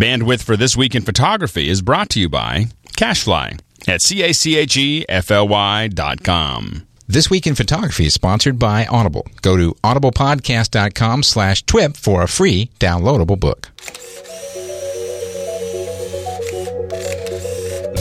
[0.00, 6.24] Bandwidth for This Week in Photography is brought to you by Cachefly at C-A-C-H-E-F-L-Y dot
[6.24, 6.86] com.
[7.06, 9.26] This Week in Photography is sponsored by Audible.
[9.42, 13.68] Go to audiblepodcast.com slash TWIP for a free downloadable book.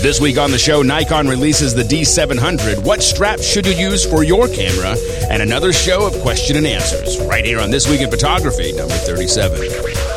[0.02, 2.86] This week on the show, Nikon releases the D700.
[2.86, 4.96] What strap should you use for your camera?
[5.30, 8.94] And another show of question and answers right here on This Week in Photography, number
[8.94, 10.09] 37.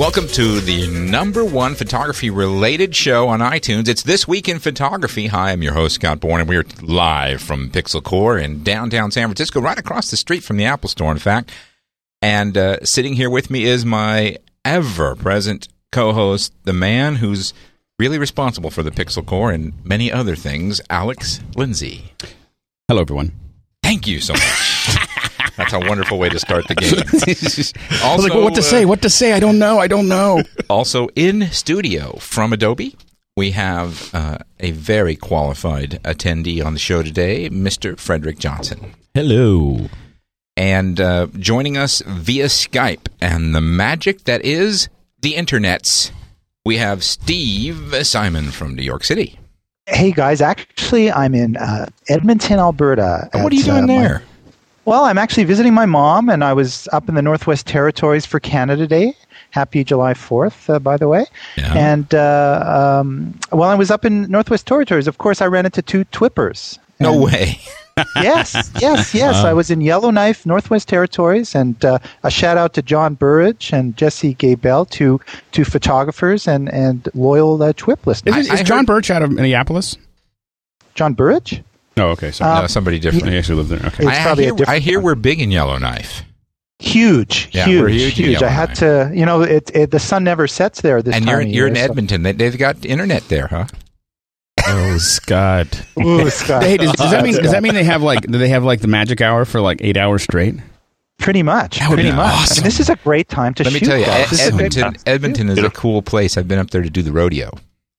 [0.00, 3.86] Welcome to the number one photography related show on iTunes.
[3.86, 5.26] It's This Week in Photography.
[5.26, 9.28] Hi, I'm your host, Scott Bourne, and we're live from Pixel Corps in downtown San
[9.28, 11.50] Francisco, right across the street from the Apple Store, in fact.
[12.22, 17.52] And uh, sitting here with me is my ever present co host, the man who's
[17.98, 22.14] really responsible for the Pixel Corps and many other things, Alex Lindsay.
[22.88, 23.32] Hello, everyone.
[23.82, 24.96] Thank you so much.
[25.60, 26.94] That's a wonderful way to start the game.
[28.02, 28.86] I was like, well, what to uh, say?
[28.86, 29.34] What to say?
[29.34, 29.78] I don't know.
[29.78, 30.42] I don't know.
[30.70, 32.96] Also in studio from Adobe,
[33.36, 37.98] we have uh, a very qualified attendee on the show today, Mr.
[37.98, 38.94] Frederick Johnson.
[39.12, 39.88] Hello.
[40.56, 44.88] And uh, joining us via Skype and the magic that is
[45.20, 46.12] the internets,
[46.64, 49.38] we have Steve Simon from New York City.
[49.86, 53.28] Hey guys, actually, I'm in uh, Edmonton, Alberta.
[53.32, 54.22] what are you doing uh, my- there?
[54.84, 58.40] Well, I'm actually visiting my mom, and I was up in the Northwest Territories for
[58.40, 59.14] Canada Day.
[59.50, 61.26] Happy July 4th, uh, by the way.
[61.56, 61.74] Yeah.
[61.76, 65.82] And uh, um, while I was up in Northwest Territories, of course, I ran into
[65.82, 66.78] two Twippers.
[67.00, 67.58] No way.
[68.16, 69.36] yes, yes, yes.
[69.36, 73.96] I was in Yellowknife, Northwest Territories, and uh, a shout out to John Burridge and
[73.96, 75.20] Jesse Gaybell, two
[75.50, 78.36] two photographers and and loyal uh, TWIP listeners.
[78.36, 79.96] Is, is John heard- Birch out of Minneapolis?
[80.94, 81.62] John Burridge?
[81.96, 82.30] Oh, okay.
[82.30, 82.50] Sorry.
[82.50, 83.28] Uh, no, somebody different.
[83.28, 83.78] he actually lived there.
[83.86, 84.04] Okay.
[84.04, 86.24] It's I, I probably a different I hear we're big in Yellowknife.
[86.78, 88.42] Huge, Yeah, huge, we're huge huge.
[88.42, 91.40] I had to, you know, it, it the sun never sets there this and time
[91.42, 92.22] you're, you're in so- Edmonton.
[92.22, 93.66] They, they've got internet there, huh?
[94.66, 95.82] Oh, Scott.
[96.00, 96.62] Ooh, Scott.
[96.62, 98.80] Hey, does, does that mean does that mean they have like do they have like
[98.80, 100.54] the magic hour for like eight hours straight?
[101.18, 102.32] Pretty much, would pretty be much.
[102.32, 102.58] awesome.
[102.62, 103.86] And this is a great time to Let me shoot.
[103.86, 104.04] tell you.
[104.06, 106.38] Ed- This is a great Edmonton, Edmonton is a cool place.
[106.38, 107.50] I've been up there to do the rodeo.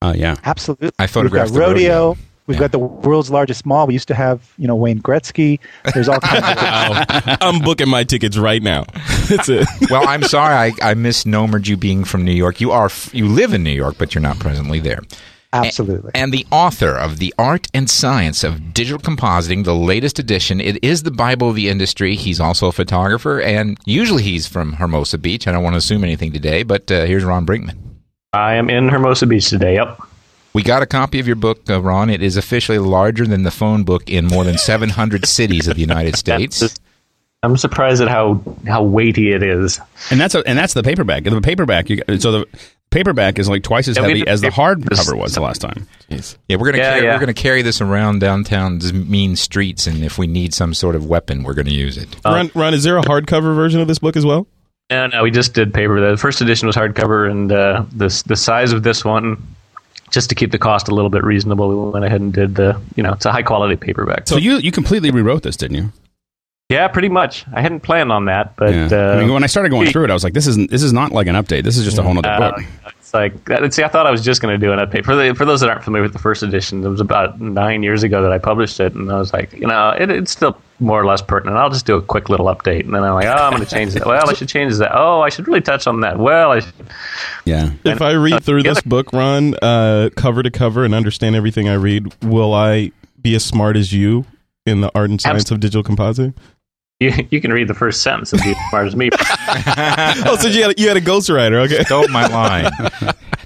[0.02, 0.36] Oh yeah.
[0.44, 0.90] Absolutely.
[0.98, 2.08] I photographed We've got the rodeo.
[2.10, 2.18] rodeo.
[2.52, 2.68] We've Yeah.
[2.68, 3.88] got the world's largest mall.
[3.88, 5.60] We used to have, you know, Wayne Gretzky.
[5.94, 7.38] There's all kinds of Wow.
[7.42, 8.86] I'm booking my tickets right now.
[9.30, 9.66] That's it.
[9.90, 12.60] well, I'm sorry I, I misnomered you being from New York.
[12.62, 15.00] You are you live in New York, but you're not presently there.
[15.54, 16.12] Absolutely.
[16.16, 20.62] And the author of The Art and Science of Digital Compositing, the latest edition.
[20.62, 22.16] It is the Bible of the industry.
[22.16, 25.48] He's also a photographer, and usually he's from Hermosa Beach.
[25.48, 27.78] I don't want to assume anything today, but uh, here's Ron Brinkman.
[28.32, 29.74] I am in Hermosa Beach today.
[29.76, 30.02] Yep.
[30.54, 32.10] We got a copy of your book, uh, Ron.
[32.10, 35.82] It is officially larger than the phone book in more than 700 cities of the
[35.82, 36.76] United States.
[37.44, 39.80] I'm surprised at how how weighty it is.
[40.12, 41.24] And that's a, and that's the paperback.
[41.24, 41.90] The paperback.
[41.90, 42.46] You, so the
[42.92, 45.88] paperback is like twice as Yeah, heavy as the it- hardcover was the last time.
[46.10, 46.20] Yeah,
[46.58, 47.14] we're gonna Yeah, carry, yeah.
[47.16, 51.08] we're gonna carry this around downtown's mean streets, and if we need some sort of
[51.08, 52.10] weapon, we're gonna use it.
[52.24, 54.46] Ron, Ron, is there a hardcover version of this book as well?
[54.92, 56.12] No, no, we just did paper.
[56.12, 59.42] The first edition was hardcover, and uh, the the size of this one,
[60.12, 62.80] just to keep the cost a little bit reasonable, we went ahead and did the
[62.96, 64.28] you know it's a high quality paperback.
[64.28, 65.92] So you you completely rewrote this, didn't you?
[66.72, 67.46] Yeah, pretty much.
[67.54, 68.88] I hadn't planned on that, but Yeah.
[68.92, 70.82] uh, I mean, when I started going through it, I was like, this isn't this
[70.84, 71.64] is not like an update.
[71.64, 72.64] This is just a whole other Uh, book.
[73.00, 75.16] it's like that- see, I thought I was just going to do an update for
[75.16, 76.84] the, for those that aren't familiar with the first edition.
[76.84, 79.68] It was about nine years ago that I published it, and I was like, you
[79.68, 81.58] know, it, it's still more or less pertinent.
[81.58, 83.70] I'll just do a quick little update, and then I'm like, oh, I'm going to
[83.70, 84.06] change that.
[84.08, 84.92] Well, I should change that.
[84.98, 86.18] Oh, I should really touch on that.
[86.18, 86.74] Well, I should.
[87.46, 87.70] Yeah.
[87.84, 91.76] If I read through this book, Ron, uh, cover to cover, and understand everything I
[91.76, 94.26] read, will I be as smart as you
[94.66, 96.34] in the art and science of digital compositing?
[97.02, 99.10] You, you can read the first sentence and be as smart as me.
[100.28, 101.84] oh, so you had, you had a ghostwriter, okay.
[101.86, 102.72] Stole my line.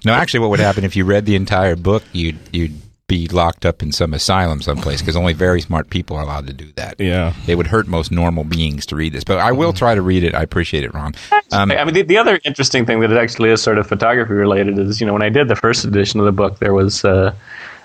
[0.03, 2.03] no, actually, what would happen if you read the entire book?
[2.11, 2.73] You'd you'd
[3.07, 6.53] be locked up in some asylum someplace because only very smart people are allowed to
[6.53, 6.99] do that.
[6.99, 7.33] Yeah.
[7.47, 10.25] It would hurt most normal beings to read this, but I will try to read
[10.25, 10.35] it.
[10.35, 11.13] I appreciate it, Ron.
[11.53, 14.33] Um, I mean, the, the other interesting thing that it actually is sort of photography
[14.33, 17.05] related is, you know, when I did the first edition of the book, there was
[17.05, 17.33] uh,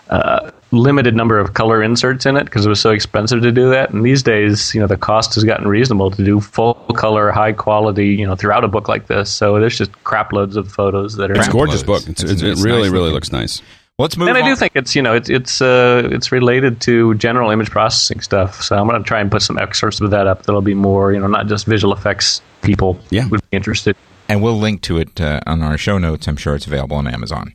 [0.08, 3.70] uh, limited number of color inserts in it because it was so expensive to do
[3.70, 3.90] that.
[3.90, 7.52] And these days, you know, the cost has gotten reasonable to do full color, high
[7.52, 9.30] quality, you know, throughout a book like this.
[9.30, 11.34] So there's just crap loads of photos that are.
[11.34, 12.04] It's a gorgeous loads.
[12.04, 12.10] book.
[12.10, 13.14] It's, It's- it's, it's it really, nice really looking.
[13.14, 13.62] looks nice.
[13.98, 14.28] let's move.
[14.28, 17.70] and I do think it's you know it's it's uh, it's related to general image
[17.70, 18.62] processing stuff.
[18.62, 20.44] So I'm going to try and put some excerpts of that up.
[20.44, 23.26] That'll be more you know not just visual effects people Yeah.
[23.28, 23.96] would be interested.
[24.28, 26.28] and we'll link to it uh, on our show notes.
[26.28, 27.52] I'm sure it's available on Amazon.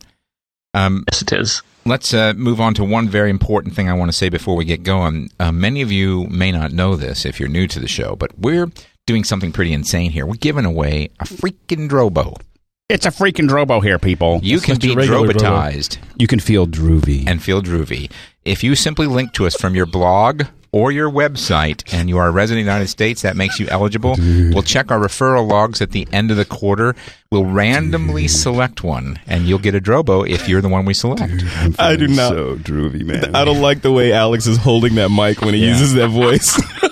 [0.75, 1.61] Um, yes, it is.
[1.85, 4.65] Let's uh, move on to one very important thing I want to say before we
[4.65, 5.29] get going.
[5.39, 8.37] Uh, many of you may not know this if you're new to the show, but
[8.39, 8.69] we're
[9.05, 10.25] doing something pretty insane here.
[10.25, 12.37] We're giving away a freaking Drobo.
[12.89, 14.39] It's a freaking Drobo here, people.
[14.43, 15.33] You It's can be your regular Drobo.
[15.33, 17.27] Drobotized You can feel droovy.
[17.27, 18.11] and feel droovy
[18.43, 20.43] if you simply link to us from your blog
[20.75, 23.67] or your website and you are a resident of the United States, that makes you
[23.69, 24.15] eligible.
[24.19, 26.95] We'll check our referral logs at the end of the quarter.
[27.31, 31.21] We'll randomly select one, and you'll get a Drobo if you're the one we select.
[31.79, 32.29] I do not.
[32.33, 33.33] So droovy, man.
[33.35, 35.69] I don't like the way Alex is holding that mic when he Yeah.
[35.69, 36.61] uses that voice.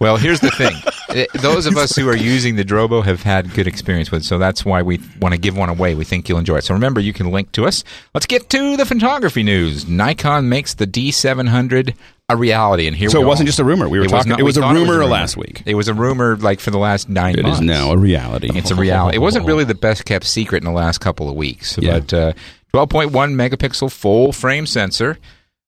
[0.00, 0.74] Well, here's the thing.
[1.10, 4.24] Eh, Those of us who are using the Drobo have had good experience with it,
[4.24, 5.94] so that's why we want to give one away.
[5.94, 6.64] We think you'll enjoy it.
[6.64, 7.84] So remember, you can link to us.
[8.14, 9.86] Let's get to the photography news.
[9.86, 11.94] Nikon makes the D700
[12.32, 13.50] a reality, and here So it wasn't are.
[13.50, 13.88] just a rumor.
[13.88, 15.62] We were It talking- not- it was a thought it rumor last week.
[15.66, 17.58] It was a rumor like for the last nine It months.
[17.58, 18.50] is now a reality.
[18.54, 19.16] It's a reality.
[19.16, 22.00] It wasn't really the best kept secret in the last couple of weeks, Yeah.
[22.00, 22.32] but uh,
[22.74, 25.18] 12.1 megapixel full frame sensor.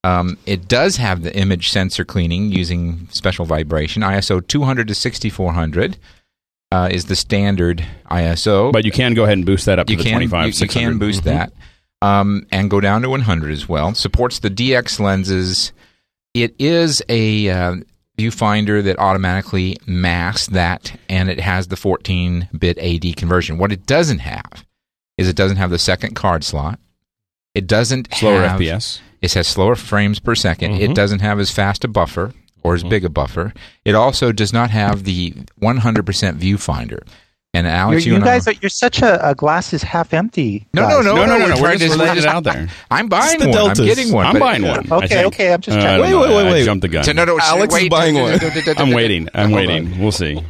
[0.05, 4.03] Um, it does have the image sensor cleaning using special vibration.
[4.03, 5.97] ISO 200 to 6400
[6.73, 8.73] uh, is the standard ISO.
[8.73, 10.69] But you can go ahead and boost that up you to can 25, you, you
[10.69, 11.53] can boost that
[12.01, 13.95] um, and go down to 100 as well.
[13.95, 15.73] Supports the DX lenses.
[16.35, 17.75] It is a uh,
[18.19, 23.59] viewfinder that automatically masks that, and it has the 14-bit AD conversion.
[23.59, 24.65] What it doesn't have
[25.19, 26.79] is it doesn't have the second card slot.
[27.55, 29.01] It doesn't Slower have, FPS.
[29.21, 30.95] It has slower frames per 2nd It Mhm.
[30.95, 32.33] doesn't have as fast a buffer
[32.63, 33.53] or as big a buffer.
[33.85, 37.01] It also does not have the 100% viewfinder.
[37.55, 40.67] And You're, Alex, you, you guys, are, you're such a, a glass is half empty.
[40.73, 41.55] no, no, no, No, no, no, no.
[41.57, 42.67] we're We're just laying it out there.
[42.91, 43.53] I'm buying the one.
[43.55, 43.81] Deltas.
[43.81, 44.25] I'm getting one.
[44.25, 44.91] I'm buying one.
[44.91, 46.11] Okay, okay, I'm just Uh, checking.
[46.11, 46.65] don't Wait, wait, wait, I wait.
[46.65, 47.05] jumped the gun.
[47.15, 48.39] No, no, Alex is buying one.
[48.79, 49.29] I'm waiting.
[49.35, 49.99] I'm waiting.
[50.01, 50.43] We'll see.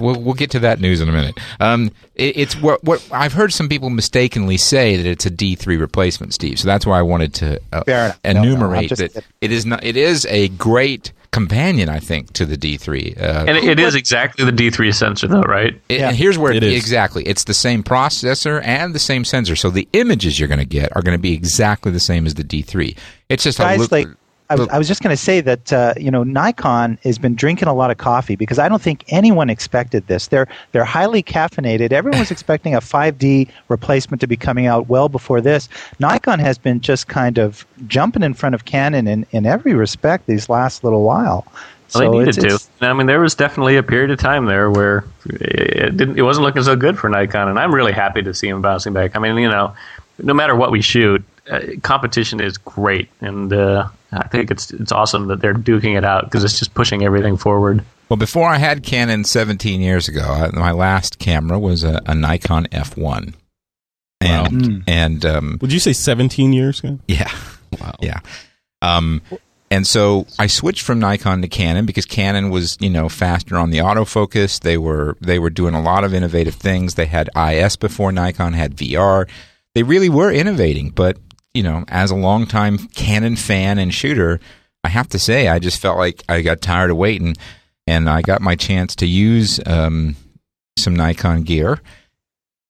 [0.00, 1.38] We'll, we'll get to that news in a minute.
[1.60, 5.78] Um, it, it's what, what I've heard some people mistakenly say that it's a D3
[5.80, 6.58] replacement, Steve.
[6.58, 8.20] So that's why I wanted to uh, Fair enough.
[8.24, 9.22] No, no, enumerate that kidding.
[9.40, 9.84] it is not.
[9.84, 13.20] It is a great companion, I think, to the D3.
[13.20, 15.78] Uh, And it, it is exactly the D3 sensor, though, right?
[15.88, 16.08] It- Yeah.
[16.08, 16.74] And here's where It is.
[16.76, 19.54] exactly it's the same processor and the same sensor.
[19.56, 22.34] So the images you're going to get are going to be exactly the same as
[22.34, 22.96] the D3.
[23.28, 24.08] It's just a guys look, like
[24.50, 27.34] I was, I was just going to say that uh, you know Nikon has been
[27.34, 30.28] drinking a lot of coffee because I don't think anyone expected this.
[30.28, 31.92] They're they're highly caffeinated.
[31.92, 35.68] Everyone was expecting a 5D replacement to be coming out well before this.
[35.98, 40.26] Nikon has been just kind of jumping in front of Canon in, in every respect
[40.26, 41.46] these last little while.
[41.94, 42.86] Well, they needed it's, to.
[42.86, 46.18] I mean, there was definitely a period of time there where it didn't.
[46.18, 48.92] It wasn't looking so good for Nikon, and I'm really happy to see them bouncing
[48.92, 49.16] back.
[49.16, 49.74] I mean, you know,
[50.18, 54.92] no matter what we shoot, uh, competition is great, and uh, I think it's it's
[54.92, 57.84] awesome that they're duking it out because it's just pushing everything forward.
[58.08, 62.14] well, before I had Canon 17 years ago, I, my last camera was a, a
[62.14, 63.34] Nikon F1,
[64.20, 66.98] and and um, Would you say 17 years ago?
[67.06, 67.32] Yeah.
[67.80, 67.94] Wow.
[68.00, 68.20] Yeah.
[68.80, 69.22] Um,
[69.70, 73.70] and so I switched from Nikon to Canon because Canon was, you know, faster on
[73.70, 74.60] the autofocus.
[74.60, 76.94] They were they were doing a lot of innovative things.
[76.94, 79.28] They had IS before Nikon had VR.
[79.74, 81.18] They really were innovating, but
[81.54, 84.40] you know, as a longtime Canon fan and shooter,
[84.84, 87.36] I have to say I just felt like I got tired of waiting,
[87.86, 90.16] and I got my chance to use um,
[90.76, 91.80] some Nikon gear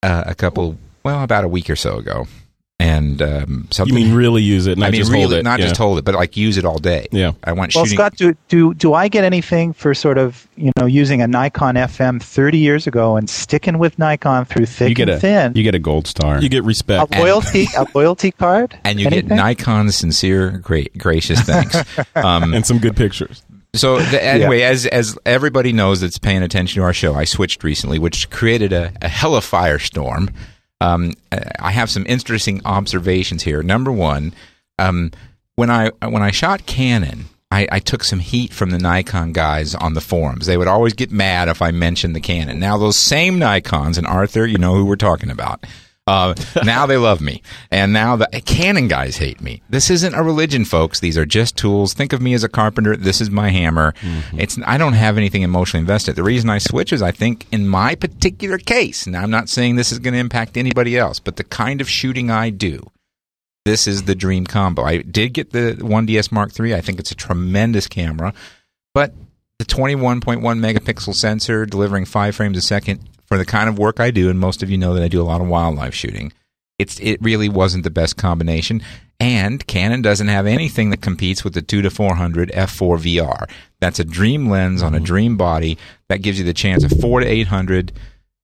[0.02, 2.26] uh, a couple, well, about a week or so ago,
[2.80, 5.42] and um, You mean really use it, not I mean, just really, hold it?
[5.42, 5.66] not yeah.
[5.66, 7.08] just hold it, but like use it all day.
[7.10, 7.32] Yeah.
[7.42, 7.98] I went well, shooting.
[7.98, 11.74] Scott, do, do do I get anything for sort of you know using a Nikon
[11.74, 15.52] FM 30 years ago and sticking with Nikon through thick You get and a thin?
[15.56, 16.40] you get a gold star.
[16.40, 17.14] You get respect.
[17.14, 19.28] a loyalty a loyalty card and you Anything?
[19.28, 21.76] get Nikon's sincere, great, gracious thanks.
[22.14, 23.42] um, and some good pictures.
[23.74, 27.64] so the, anyway, as as everybody knows that's paying attention to our show, I switched
[27.64, 30.32] recently, which created a, a hella firestorm.
[30.80, 31.14] Um,
[31.58, 33.62] I have some interesting observations here.
[33.62, 34.32] Number one,
[34.78, 35.10] um,
[35.56, 39.74] when I when I shot Canon, I, I took some heat from the Nikon guys
[39.74, 40.46] on the forums.
[40.46, 42.60] They would always get mad if I mentioned the Canon.
[42.60, 45.64] Now those same Nikons and Arthur, you know who we're talking about.
[46.08, 46.34] Uh,
[46.64, 49.60] now they love me, and now the Canon guys hate me.
[49.68, 51.00] This isn't a religion, folks.
[51.00, 51.92] These are just tools.
[51.92, 52.96] Think of me as a carpenter.
[52.96, 53.92] This is my hammer.
[54.32, 56.16] It's I don't have anything emotionally invested.
[56.16, 59.06] The reason I switch is I think in my particular case.
[59.06, 61.90] Now I'm not saying this is going to impact anybody else, but the kind of
[61.90, 62.90] shooting I do,
[63.66, 64.84] this is the dream combo.
[64.84, 66.74] I did get the 1DS Mark III.
[66.74, 68.32] I think it's a tremendous camera,
[68.94, 69.12] but
[69.58, 74.10] the 21.1 megapixel sensor delivering five frames a second for the kind of work I
[74.10, 76.32] do, and most of you know that I do a lot of wildlife shooting.
[76.78, 78.82] It's it really wasn't the best combination,
[79.20, 83.50] and Canon doesn't have anything that competes with the two to 400 f4 VR.
[83.80, 85.04] That's a dream lens on a mm-hmm.
[85.04, 85.76] dream body
[86.08, 87.92] that gives you the chance of four to 800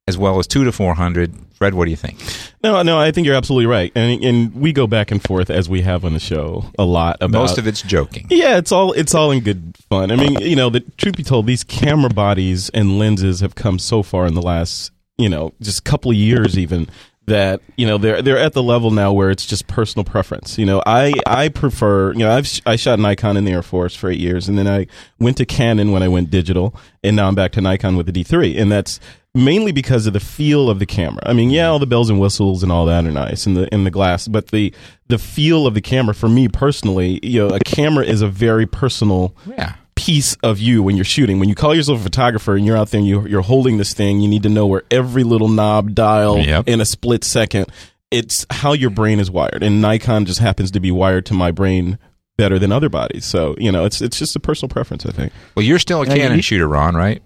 [0.06, 1.34] as well as two to four hundred.
[1.54, 2.18] Fred, what do you think?
[2.62, 5.68] No, no, I think you're absolutely right, and and we go back and forth as
[5.68, 8.26] we have on the show a lot about Most of it's joking.
[8.30, 10.10] Yeah, it's all it's all in good fun.
[10.10, 13.78] I mean, you know, the truth be told, these camera bodies and lenses have come
[13.78, 16.88] so far in the last, you know, just couple of years even
[17.26, 20.58] that you know they're they're at the level now where it's just personal preference.
[20.58, 23.94] You know, I I prefer you know I've I shot Nikon in the Air Force
[23.94, 24.86] for eight years, and then I
[25.18, 28.12] went to Canon when I went digital, and now I'm back to Nikon with the
[28.12, 29.00] D3, and that's
[29.34, 31.22] mainly because of the feel of the camera.
[31.26, 33.72] I mean, yeah, all the bells and whistles and all that are nice, and the
[33.74, 34.72] in the glass, but the
[35.08, 38.66] the feel of the camera for me personally, you know, a camera is a very
[38.66, 39.74] personal Yeah.
[39.96, 41.38] piece of you when you're shooting.
[41.38, 43.92] When you call yourself a photographer and you're out there and you, you're holding this
[43.94, 46.68] thing, you need to know where every little knob, dial, Yep.
[46.68, 47.66] in a split second.
[48.10, 51.50] It's how your brain is wired, and Nikon just happens to be wired to my
[51.50, 51.98] brain
[52.36, 53.24] better than other bodies.
[53.24, 55.32] So you know, it's it's just a personal preference, I think.
[55.56, 57.22] Well, you're still a Yeah, you Canon shooter, Ron, right?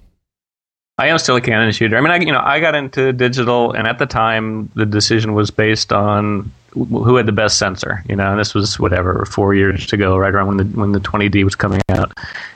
[0.99, 1.97] I am still a Canon shooter.
[1.97, 5.33] I mean, I, you know, I got into digital, and at the time, the decision
[5.33, 8.03] was based on who had the best sensor.
[8.09, 11.01] You know, and this was whatever four years ago, right around when the when the
[11.01, 12.13] 20D was coming out.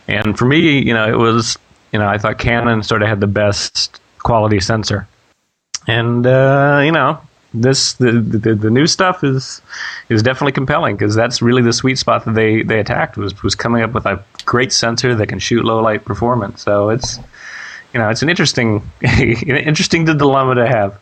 [0.08, 1.56] And for me, you know, it was
[1.92, 5.06] you know, I thought Canon sort of had the best quality sensor,
[5.86, 7.20] and uh, you know,
[7.54, 9.62] this the, the the new stuff is
[10.08, 13.54] is definitely compelling because that's really the sweet spot that they they attacked was was
[13.54, 16.62] coming up with a great sensor that can shoot low light performance.
[16.62, 17.18] So it's
[17.92, 21.00] you know, it's an interesting, interesting dilemma to have.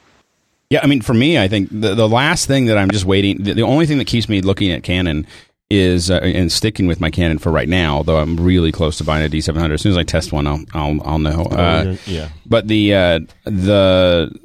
[0.71, 3.43] Yeah, I mean, for me, I think the, the last thing that I'm just waiting,
[3.43, 5.27] the, the only thing that keeps me looking at Canon
[5.71, 7.97] is uh, and sticking with my Canon for right now.
[7.97, 9.75] Although I'm really close to buying a D700.
[9.75, 11.43] As soon as I test one, I'll I'll, I'll know.
[11.45, 12.29] Uh, yeah.
[12.47, 14.37] but the uh, the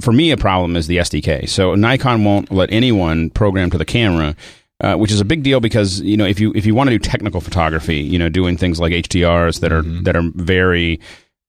[0.00, 1.48] for me a problem is the SDK.
[1.48, 4.34] So Nikon won't let anyone program to the camera.
[4.80, 6.98] Uh, which is a big deal because you know if you if you want to
[6.98, 10.98] do technical photography, you know doing things like HDRs that are that are very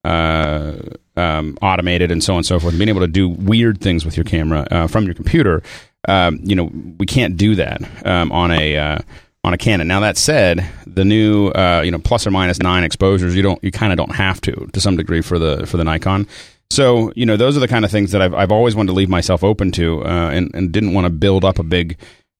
[0.04, 0.78] uh,
[1.16, 4.16] um, automated and so on and so forth, being able to do weird things with
[4.16, 5.62] your camera uh, from your computer,
[6.08, 8.98] um, you know we can't do that um, on a uh,
[9.42, 9.86] on a Canon.
[9.86, 13.62] Now that said, the new uh, you know plus or minus nine exposures, you don't
[13.62, 16.26] you kind of don't have to to some degree for the for the Nikon.
[16.70, 18.94] So you know those are the kind of things that I've I've always wanted to
[18.94, 21.98] leave myself open to, uh, and and didn't want to build up a big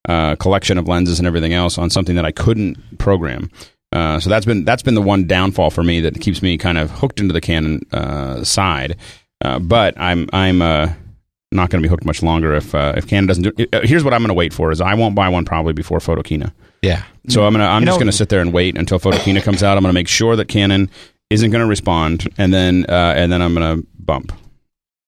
[0.09, 3.51] uh, collection of lenses and everything else on something that I couldn't program.
[3.95, 6.77] Uh, so that's been that's been the one downfall for me that keeps me kind
[6.77, 8.97] of hooked into the Canon uh, side.
[9.43, 10.93] Uh, but I'm I'm uh,
[11.53, 13.67] not going to be hooked much longer if uh, if Canon doesn't do.
[13.73, 15.99] Uh, here's what I'm going to wait for: is I won't buy one probably before
[16.01, 16.53] Photokina.
[16.83, 17.05] Yeah.
[17.29, 19.63] So I'm gonna I'm You just know- gonna sit there and wait until Photokina comes
[19.63, 19.77] out.
[19.77, 20.91] I'm gonna make sure that Canon
[21.31, 24.33] isn't gonna respond, and then uh, and then I'm gonna bump.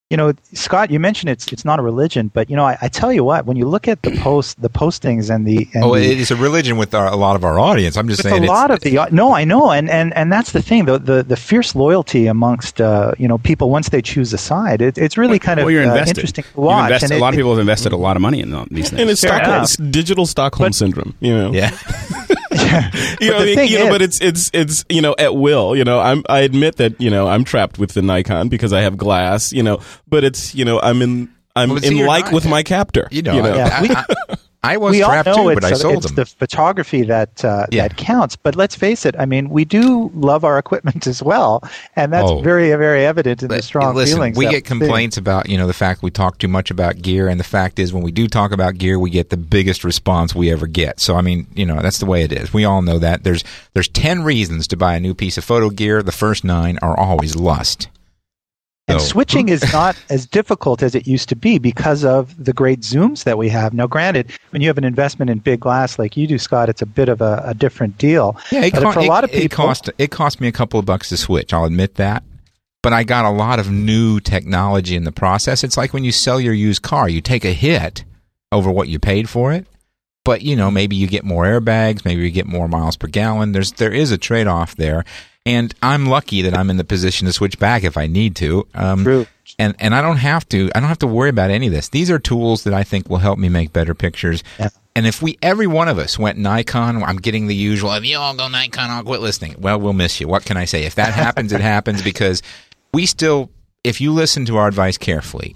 [0.09, 2.87] You know, Scott, you mentioned it's it's not a religion, but you know, I, I
[2.87, 5.97] tell you what, when you look at the post, the postings and the and Oh,
[5.97, 7.97] it is a religion with our, a lot of our audience.
[7.97, 8.43] I'm just with saying.
[8.43, 10.99] a it's- lot of the no, I know, and and and that's the thing, the
[11.01, 14.97] the, the fierce loyalty amongst uh, you know people once they choose a side, it,
[14.97, 16.85] it's really kind of well, you're uh, interesting to watch.
[16.85, 19.01] invested- and a lot of people have invested a lot of money in these things.
[19.01, 21.53] And it's, Fair Stockholm, it's digital Stockholm syndrome, you know.
[21.53, 21.77] yeah.
[23.21, 25.03] you know, But I the mean, thing you know, is- but it's it's it's you
[25.03, 25.77] know at will.
[25.77, 28.81] You know, I'm I admit that you know I'm trapped with the Nikon because I
[28.83, 29.53] have glass.
[29.53, 33.09] You know, but it's you know I'm in I'm Well, in like with my captor.
[33.11, 34.05] You know, Yeah, I, we- I,
[34.67, 36.15] I was we all know too, it's, but I sold it's them.
[36.17, 37.89] the photography that uh, Yeah.
[37.89, 38.37] that counts.
[38.37, 41.63] But let's face it, I mean, we do love our equipment as well,
[41.95, 42.41] and that's Oh.
[42.41, 44.37] very very evident in the strong listen, feelings.
[44.37, 47.39] we get complaints about you know the fact we talk too much about gear, and
[47.41, 50.51] the fact is when we do talk about gear, we get the biggest response we
[50.51, 51.01] ever get.
[51.01, 52.53] So I mean, you know, that's the way it is.
[52.53, 53.25] We all know that.
[53.25, 53.45] There's
[53.75, 56.03] there's ten reasons to buy a new piece of photo gear.
[56.03, 57.89] The first nine are always lust.
[58.89, 62.81] And switching is not as difficult as it used to be because of the great
[62.81, 63.75] zooms that we have.
[63.75, 66.83] Now, granted, when you have an investment in big glass like you do, Scott, it's
[66.83, 68.37] a bit of a, a different deal.
[68.53, 70.53] Yeah, it, but co- for a it- lot of it cost it cost me a
[70.53, 71.53] couple of bucks to switch.
[71.53, 72.23] I'll admit that,
[72.83, 75.65] but I got a lot of new technology in the process.
[75.65, 78.05] It's like when you sell your used car, you take a hit
[78.53, 79.67] over what you paid for it,
[80.25, 83.51] but you know maybe you get more airbags, maybe you get more miles per gallon.
[83.51, 85.05] There's there is a trade off there,
[85.47, 88.67] and I'm lucky that I'm in the position to switch back if I need to.
[88.75, 89.27] Um, True.
[89.59, 91.89] and and I don't have to I don't have to worry about any of this.
[91.89, 94.43] These are tools that I think will help me make better pictures.
[94.59, 94.71] Yeah.
[94.97, 97.93] And if we every one of us went Nikon, I'm getting the usual.
[97.93, 99.55] If you all go Nikon, I'll quit listening.
[99.59, 100.27] Well, we'll miss you.
[100.27, 100.85] What can I say?
[100.85, 102.43] If that happens, it happens because
[102.93, 103.51] we still.
[103.85, 105.55] If you listen to our advice carefully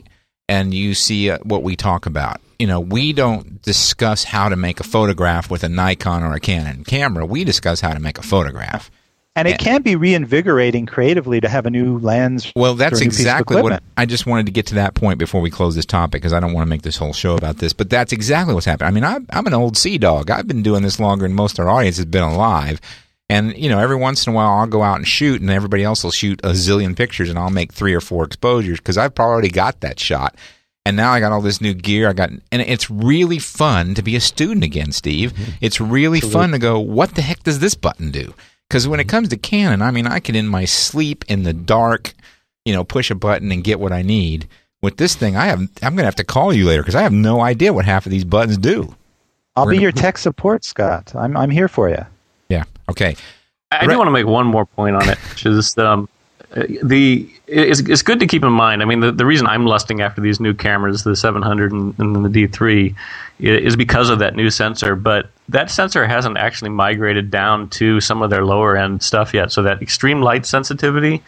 [0.48, 4.54] and you see uh, what we talk about, you know, we don't discuss how to
[4.54, 7.26] make a photograph with a Nikon or a Canon camera.
[7.26, 8.88] We discuss how to make a photograph.
[9.36, 12.52] And it can be reinvigorating creatively to have a new lens.
[12.56, 13.82] Well, that's for a new piece of exactly what.
[13.96, 16.40] I just wanted to get to that point before we close this topic because I
[16.40, 17.72] don't want to make this whole show about this.
[17.72, 18.88] But that's exactly what's happened.
[18.88, 20.30] I mean, I'm, I'm an old sea dog.
[20.30, 22.80] I've been doing this longer than most of our audience has been alive.
[23.28, 25.84] And you know, every once in a while, I'll go out and shoot, and everybody
[25.84, 29.14] else will shoot a zillion pictures, and I'll make three or four exposures because I've
[29.14, 30.34] probably already got that shot.
[30.84, 32.08] And now I got all this new gear.
[32.08, 35.32] I got, and it's really fun to be a student again, Steve.
[35.34, 35.50] Mm-hmm.
[35.60, 36.80] It's really fun to go.
[36.80, 38.34] What the heck does this button do?
[38.70, 41.52] Because when it comes to Canon, I mean, I can in my sleep in the
[41.52, 42.14] dark,
[42.64, 44.46] you know, push a button and get what I need.
[44.80, 45.58] With this thing, I have.
[45.82, 48.06] I'm going to have to call you later because I have no idea what half
[48.06, 48.94] of these buttons do.
[49.56, 51.12] I'll We're be gonna- your tech support, Scott.
[51.16, 52.06] I'm I'm here for you.
[52.48, 52.62] Yeah.
[52.88, 53.16] Okay.
[53.72, 53.90] I Right.
[53.90, 56.08] do want to make one more point on it, which is um,
[56.50, 58.82] the it's, it's good to keep in mind.
[58.82, 62.24] I mean, the, the reason I'm lusting after these new cameras, the 700 and, and
[62.24, 62.94] the D3,
[63.38, 64.96] is because of that new sensor.
[64.96, 69.52] But that sensor hasn't actually migrated down to some of their lower end stuff yet.
[69.52, 71.22] So that extreme light sensitivity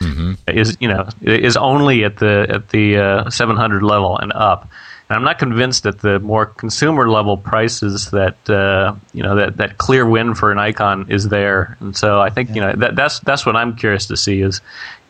[0.48, 4.68] is you know is only at the at the uh, 700 level and up.
[5.08, 9.58] And I'm not convinced that the more consumer level prices that uh, you know that,
[9.58, 11.76] that clear win for Nikon is there.
[11.80, 14.62] And so I think you know that that's that's what I'm curious to see is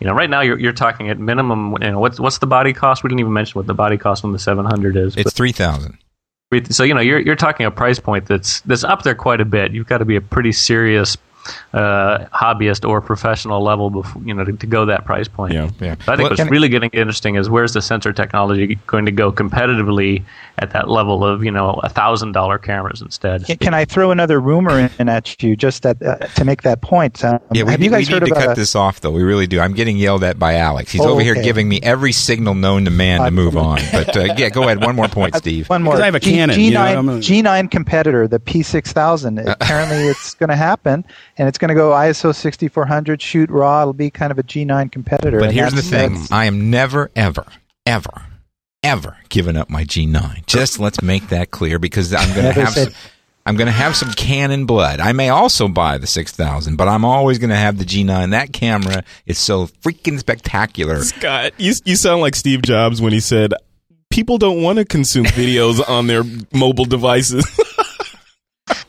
[0.02, 2.72] you know right now you're you're talking at minimum you know what's what's the body
[2.72, 3.04] cost?
[3.04, 5.16] We didn't even mention what the body cost on the 700 is.
[5.16, 5.96] It's three thousand.
[6.70, 9.44] so you know you're you're talking a price point that's that's up there quite a
[9.44, 9.70] bit.
[9.70, 11.16] You've got to be a pretty serious
[11.72, 15.52] uh, hobbyist or professional level before you know to, to go that price point.
[15.52, 15.70] Yeah.
[15.80, 15.92] Yeah.
[15.92, 19.32] I think Well, what's really getting interesting is where's the sensor technology going to go
[19.32, 20.22] competitively
[20.58, 23.44] at that level of you know a thousand dollar cameras instead.
[23.46, 26.80] Can, can I throw another rumor in at you just that, uh, to make that
[26.82, 27.24] point?
[27.24, 28.74] Um, Yeah, we, have need- you guys we heard need to about cut a- this
[28.76, 29.10] off, though.
[29.10, 29.60] We really do.
[29.60, 30.92] I'm getting yelled at by Alex.
[30.92, 31.42] He's Oh, over here okay.
[31.42, 33.80] giving me every signal known to man to move on.
[33.92, 34.84] But uh, yeah, go ahead.
[34.84, 35.68] One more point, Steve.
[35.68, 35.96] One more.
[36.00, 39.46] I have a G- Canon, G9, you know, a, G9 competitor, the P6000.
[39.60, 41.04] Apparently, it's going to happen,
[41.42, 43.80] and it's going to go ISO 6400, shoot raw.
[43.80, 45.40] It'll be kind of a G9 competitor.
[45.40, 47.44] But here's the thing: I am never, ever,
[47.84, 48.22] ever,
[48.84, 50.46] ever giving up my G9.
[50.46, 52.68] Just let's make that clear because I'm going to have.
[52.74, 52.94] said- Some,
[53.44, 55.00] I'm going to have some Canon blood.
[55.00, 58.30] I may also buy the 6000, but I'm always going to have the G9.
[58.30, 61.02] That camera is so freaking spectacular.
[61.02, 63.52] Scott, you you sound like Steve Jobs when he said,
[64.10, 66.22] "People don't want to consume videos on their
[66.52, 67.44] mobile devices."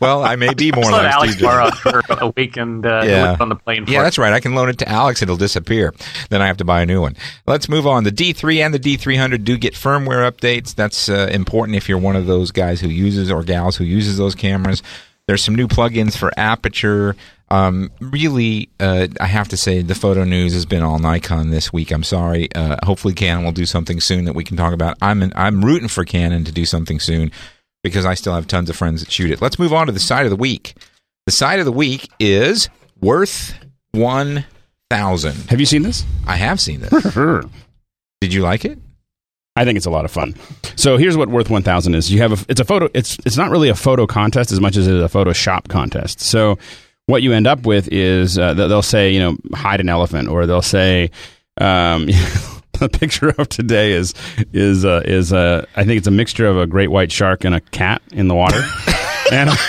[0.04, 3.38] Well, I may be more let like Alex borrow for a week and uh, Yeah.
[3.40, 3.86] on the plane.
[3.86, 4.04] For Yeah, it.
[4.04, 4.34] that's right.
[4.34, 5.22] I can loan it to Alex.
[5.22, 5.94] It'll disappear.
[6.30, 7.16] Then I have to buy a new one.
[7.48, 8.04] Let's move on.
[8.04, 10.76] The D3 and the D300 do get firmware updates.
[10.76, 14.18] That's uh, important if you're one of those guys who uses or gals who uses
[14.18, 14.84] those cameras.
[15.26, 17.16] There's some new plugins for aperture.
[17.50, 21.72] Um, really, uh, I have to say the photo news has been all Nikon this
[21.72, 21.92] week.
[21.92, 22.50] I'm sorry.
[22.54, 24.98] Uh, hopefully, Canon will do something soon that we can talk about.
[25.02, 27.32] I'm I'm rooting for Canon to do something soon
[27.84, 29.42] because I still have tons of friends that shoot it.
[29.42, 30.76] Let's move on to the side of the week.
[31.26, 32.70] The side of the week is
[33.02, 33.54] worth
[33.92, 34.46] one
[34.90, 35.36] thousand.
[35.50, 36.04] Have you seen this?
[36.26, 36.92] I have seen this.
[38.22, 38.80] Did you like it?
[39.56, 40.36] I think it's a lot of fun.
[40.76, 42.12] So here's what Worth 1000 is.
[42.12, 42.90] You have a, it's a photo.
[42.94, 46.20] It's it's not really a photo contest as much as it is a Photoshop contest.
[46.22, 46.58] So
[47.06, 50.28] what you end up with is uh, they'll they'll say you know hide an elephant,
[50.28, 51.12] or they'll say
[51.62, 52.08] um,
[52.80, 54.14] the picture of today is
[54.52, 57.56] is uh, is uh, I think it's a mixture of a great white shark and
[57.56, 58.62] a cat in the water.
[59.32, 59.50] and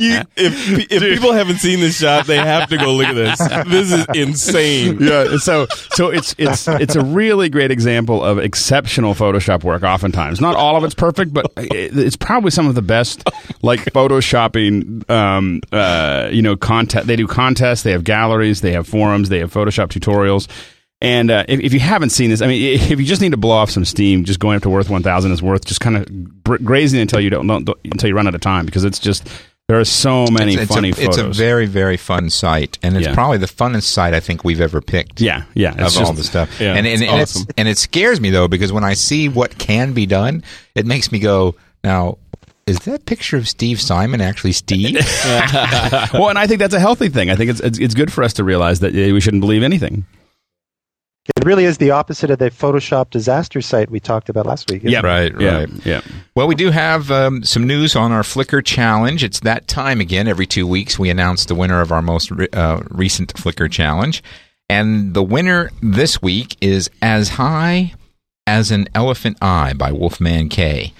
[0.00, 3.38] You- if if people haven't seen this shot, they have to go look at this.
[3.66, 4.98] This is insane.
[5.00, 9.82] yeah, so so it's it's it's a really great example of exceptional Photoshop work.
[9.82, 13.28] Oftentimes, not all of it's perfect, but it's probably some of the best.
[13.62, 17.06] Like photoshopping, um, uh, you know, contest.
[17.08, 17.82] They do contests.
[17.82, 18.60] They have galleries.
[18.60, 19.28] They have forums.
[19.28, 20.46] They have Photoshop tutorials.
[21.00, 23.36] And uh, if, if you haven't seen this, I mean, if you just need to
[23.36, 26.64] blow off some steam, just going up to Worth 1000 is worth just kind of
[26.64, 29.28] grazing until you don't, don't, don't until you run out of time because it's just
[29.68, 31.18] there are so many it's, it's funny a, photos.
[31.18, 33.14] It's a very very fun site, and it's Yeah.
[33.14, 35.20] probably the funnest site I think we've ever picked.
[35.20, 36.58] yeah, yeah, of it's all the stuff.
[36.60, 37.46] yeah, and and, it's and, awesome.
[37.56, 40.42] and it scares me though because when I see what can be done,
[40.74, 42.18] it makes me go, now
[42.66, 44.94] is that picture of Steve Simon actually Steve?
[46.12, 47.30] well, and I think that's a healthy thing.
[47.30, 49.62] I think it's it's, it's good for us to realize that uh, we shouldn't believe
[49.62, 50.04] anything.
[51.36, 54.82] It really is the opposite of the Photoshop disaster site we talked about last week.
[54.84, 54.98] Yeah.
[54.98, 55.04] it?
[55.04, 55.86] Right, Yeah, right.
[55.86, 56.00] yeah.
[56.34, 59.22] Well, we do have um, some news on our Flickr challenge.
[59.22, 60.26] It's that time again.
[60.26, 64.22] Every two weeks, we announce the winner of our most re- uh, recent Flickr challenge.
[64.68, 67.94] And the winner this week is As High
[68.46, 70.92] as an Elephant Eye by Wolfman K.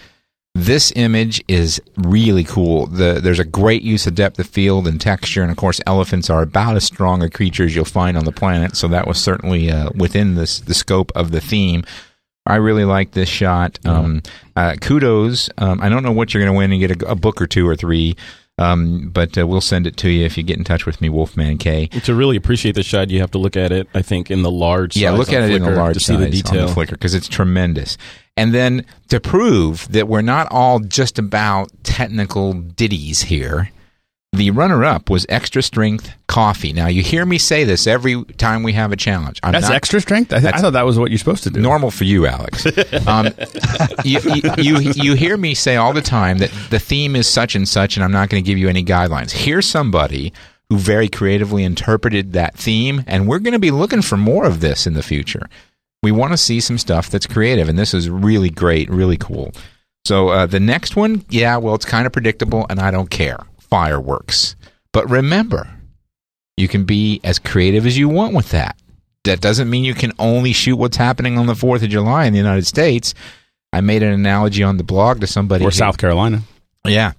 [0.54, 2.86] This image is really cool.
[2.86, 6.30] The, there's a great use of depth of field and texture, and of course, elephants
[6.30, 8.76] are about as strong a creature as you'll find on the planet.
[8.76, 11.84] So that was certainly uh, within this the scope of the theme.
[12.44, 13.78] I really like this shot.
[13.84, 14.22] Um,
[14.56, 15.50] uh, kudos.
[15.58, 17.46] Um, I don't know what you're going to win and get a, a book or
[17.46, 18.16] two or three,
[18.58, 21.08] um, but uh, we'll send it to you if you get in touch with me,
[21.08, 21.86] Wolfman K.
[21.86, 23.88] To really appreciate the shot, you have to look at it.
[23.94, 24.96] I think in the large.
[24.96, 26.60] Yeah, look at it in the large to see size the detail.
[26.62, 27.96] on the Flickr because it's tremendous.
[28.36, 33.70] And then to prove that we're not all just about technical ditties here,
[34.34, 36.74] The runner up was extra strength coffee.
[36.74, 39.40] Now, you hear me say this every time we have a challenge.
[39.42, 40.32] I'm That's not- extra strength.
[40.34, 41.60] I, th- I thought that was what you're supposed to do.
[41.60, 42.66] normal for you, Alex.
[43.06, 43.28] Um,
[44.04, 47.54] you, you, you, you hear me say all the time that the theme is such
[47.54, 49.30] and such, and I'm not going to give you any guidelines.
[49.30, 50.32] Here's somebody
[50.68, 54.60] who very creatively interpreted that theme, and we're going to be looking for more of
[54.60, 55.48] this in the future.
[56.02, 59.52] We want to see some stuff that's creative, and this is really great, really cool.
[60.04, 63.38] So uh, the next one, yeah, well, it's kind of predictable, and I don't care.
[63.70, 64.56] Fireworks.
[64.92, 65.68] But remember,
[66.56, 68.76] you can be as creative as you want with that.
[69.24, 72.32] That doesn't mean you can only shoot what's happening on the 4th of July in
[72.32, 73.14] the United States.
[73.72, 75.64] I made an analogy on the blog to somebody.
[75.64, 76.42] or who- South Carolina.
[76.86, 77.12] Yeah.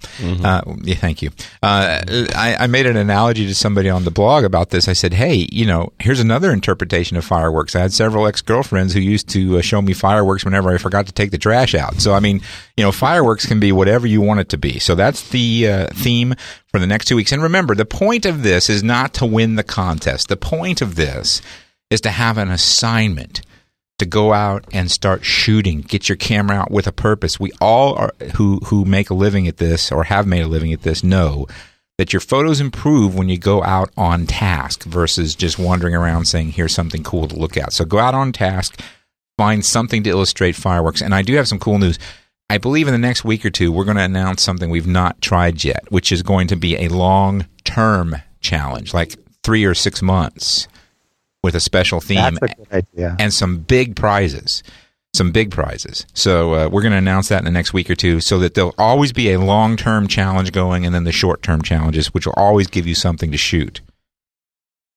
[0.43, 1.30] Uh, yeah, thank you.
[1.62, 2.02] Uh,
[2.36, 4.88] I, I made an analogy to somebody on the blog about this.
[4.88, 7.76] I said, hey, you know, here's another interpretation of fireworks.
[7.76, 11.06] I had several ex girlfriends who used to uh, show me fireworks whenever I forgot
[11.08, 11.95] to take the trash out.
[12.02, 12.41] So, I mean,
[12.78, 14.80] you know, fireworks can be whatever you want it to be.
[14.80, 16.36] So that's the uh, theme
[16.67, 17.32] for the next two weeks.
[17.32, 20.30] And remember, the point of this is not to win the contest.
[20.30, 21.41] The point of this
[21.89, 23.41] is to have an assignment
[24.00, 25.82] to go out and start shooting.
[25.82, 27.40] Get your camera out with a purpose.
[27.40, 30.74] We all are who who make a living at this or have made a living
[30.74, 31.48] at this know
[31.98, 36.52] that your photos improve when you go out on task versus just wandering around saying
[36.52, 37.74] here's something cool to look at.
[37.74, 38.82] So go out on task,
[39.38, 41.02] find something to illustrate fireworks.
[41.02, 42.00] And I do have some cool news.
[42.50, 45.22] I believe in the next week or two we're going to announce something we've not
[45.22, 50.70] tried yet, which is going to be a long-term challenge, like 3 or 6 months
[51.43, 52.84] with a special theme a
[53.19, 54.63] and some big prizes.
[55.15, 56.06] Some big prizes.
[56.13, 58.54] So uh, we're going to announce that in the next week or two, so that
[58.54, 62.67] there'll always be a long-term challenge going, and then the short-term challenges, which will always
[62.67, 63.82] give you something to shoot.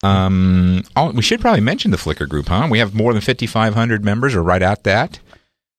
[0.03, 2.69] Um, oh, we should probably mention the Flickr group, huh?
[2.71, 5.19] We have more than 5,500 members, or right at that.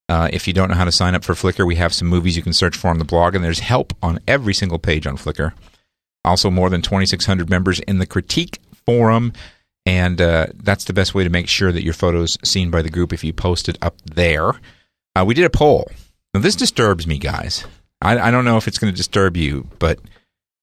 [0.09, 2.35] Uh, if you don't know how to sign up for Flickr, we have some movies
[2.35, 5.17] you can search for on the blog, and there's help on every single page on
[5.17, 5.53] Flickr.
[6.25, 9.33] Also, more than 2,600 members in the critique forum,
[9.85, 12.89] and uh, that's the best way to make sure that your photos seen by the
[12.89, 14.51] group if you post it up there.
[15.15, 15.89] Uh, we did a poll.
[16.33, 17.65] Now, this disturbs me, guys.
[18.01, 19.99] I, I don't know if it's going to disturb you, but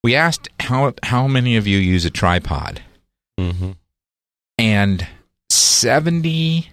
[0.02, 2.80] we asked how how many of you use a tripod,
[3.38, 3.72] Mm-hmm.
[4.58, 5.06] and
[5.50, 6.70] seventy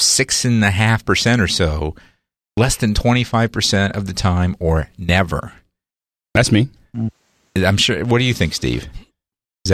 [0.00, 1.94] six and a half percent or so,
[2.56, 5.52] less than twenty five percent of the time, or never.
[6.34, 6.68] That's me.
[7.56, 8.04] I'm sure.
[8.04, 8.88] What do you think, Steve?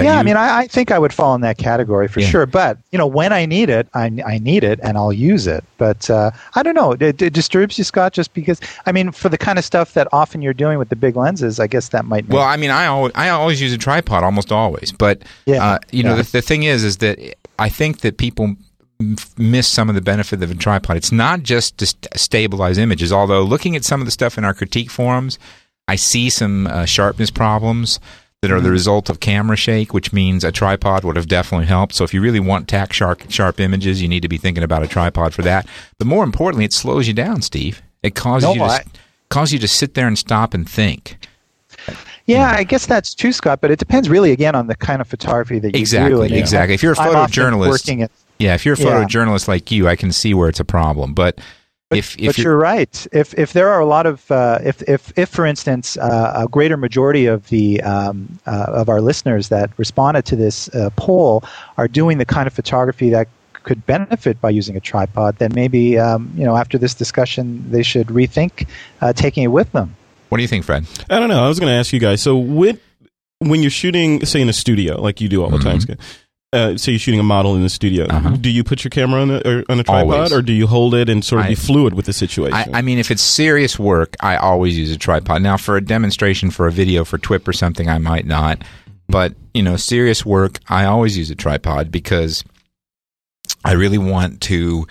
[0.02, 0.18] Yeah, you?
[0.18, 2.26] I mean, I, I think I would fall in that category for Yeah.
[2.28, 2.46] sure.
[2.46, 5.62] But you know, when I need it, I, I need it, and I'll use it.
[5.78, 6.92] But uh, I don't know.
[6.92, 8.60] It, it disturbs you, Scott, just because.
[8.86, 11.60] I mean, for the kind of stuff that often you're doing with the big lenses,
[11.60, 12.28] I guess that might.
[12.28, 14.90] Make, Well, I mean, I always, I always use a tripod, almost always.
[14.92, 15.64] But Yeah.
[15.64, 16.22] uh, you know, Yeah.
[16.22, 17.18] the, the thing is, is that
[17.58, 18.56] I think that people
[19.36, 20.96] miss some of the benefit of a tripod.
[20.96, 23.12] It's not just to st- stabilize images.
[23.12, 25.38] Although looking at some of the stuff in our critique forums,
[25.88, 27.98] I see some uh, sharpness problems
[28.44, 28.72] that are the mm-hmm.
[28.72, 31.94] result of camera shake, which means a tripod would have definitely helped.
[31.94, 34.82] So if you really want tack sharp, sharp images, you need to be thinking about
[34.82, 35.66] a tripod for that.
[35.96, 37.80] But more importantly, it slows you down, Steve.
[38.02, 38.84] It causes No, you to I-
[39.30, 41.16] causes you to sit there and stop and think.
[42.26, 43.62] yeah, I guess that's true, Scott.
[43.62, 46.34] But it depends really again on the kind of photography that you Exactly, do.
[46.34, 46.74] and, exactly.
[46.74, 48.86] If you're a photojournalist- working at Yeah, if you're a Yeah.
[49.04, 51.14] photojournalist like you, I can see where it's a problem.
[51.14, 51.38] But,
[51.94, 53.06] But, if if but you're, you're, right.
[53.12, 56.48] If if there are a lot of uh, if if if for instance uh, a
[56.48, 61.44] greater majority of the um, uh, of our listeners that responded to this uh, poll
[61.76, 63.28] are doing the kind of photography that
[63.64, 67.82] could benefit by using a tripod, then maybe um, you know after this discussion they
[67.82, 68.66] should rethink
[69.00, 69.96] uh, taking it with them.
[70.28, 70.86] what do you think, Fred?
[71.10, 71.44] I don't know.
[71.44, 72.22] I was going to ask you guys.
[72.22, 72.80] So, with
[73.38, 75.98] when you're shooting, say in a studio, like you do all the time, Scott,
[76.54, 78.06] uh, say you're shooting a model in the studio.
[78.06, 78.36] Uh-huh.
[78.40, 80.32] do you put your camera on a, or on a tripod, Always.
[80.32, 82.54] or do you hold it and sort of I- be fluid with the situation?
[82.74, 85.42] I, I mean, if it's serious work, I always use a tripod.
[85.42, 88.62] Now, for a demonstration for a video for TWIP or something, I might not.
[89.08, 92.42] But you know, serious work, I always use a tripod because
[93.64, 94.86] I really want to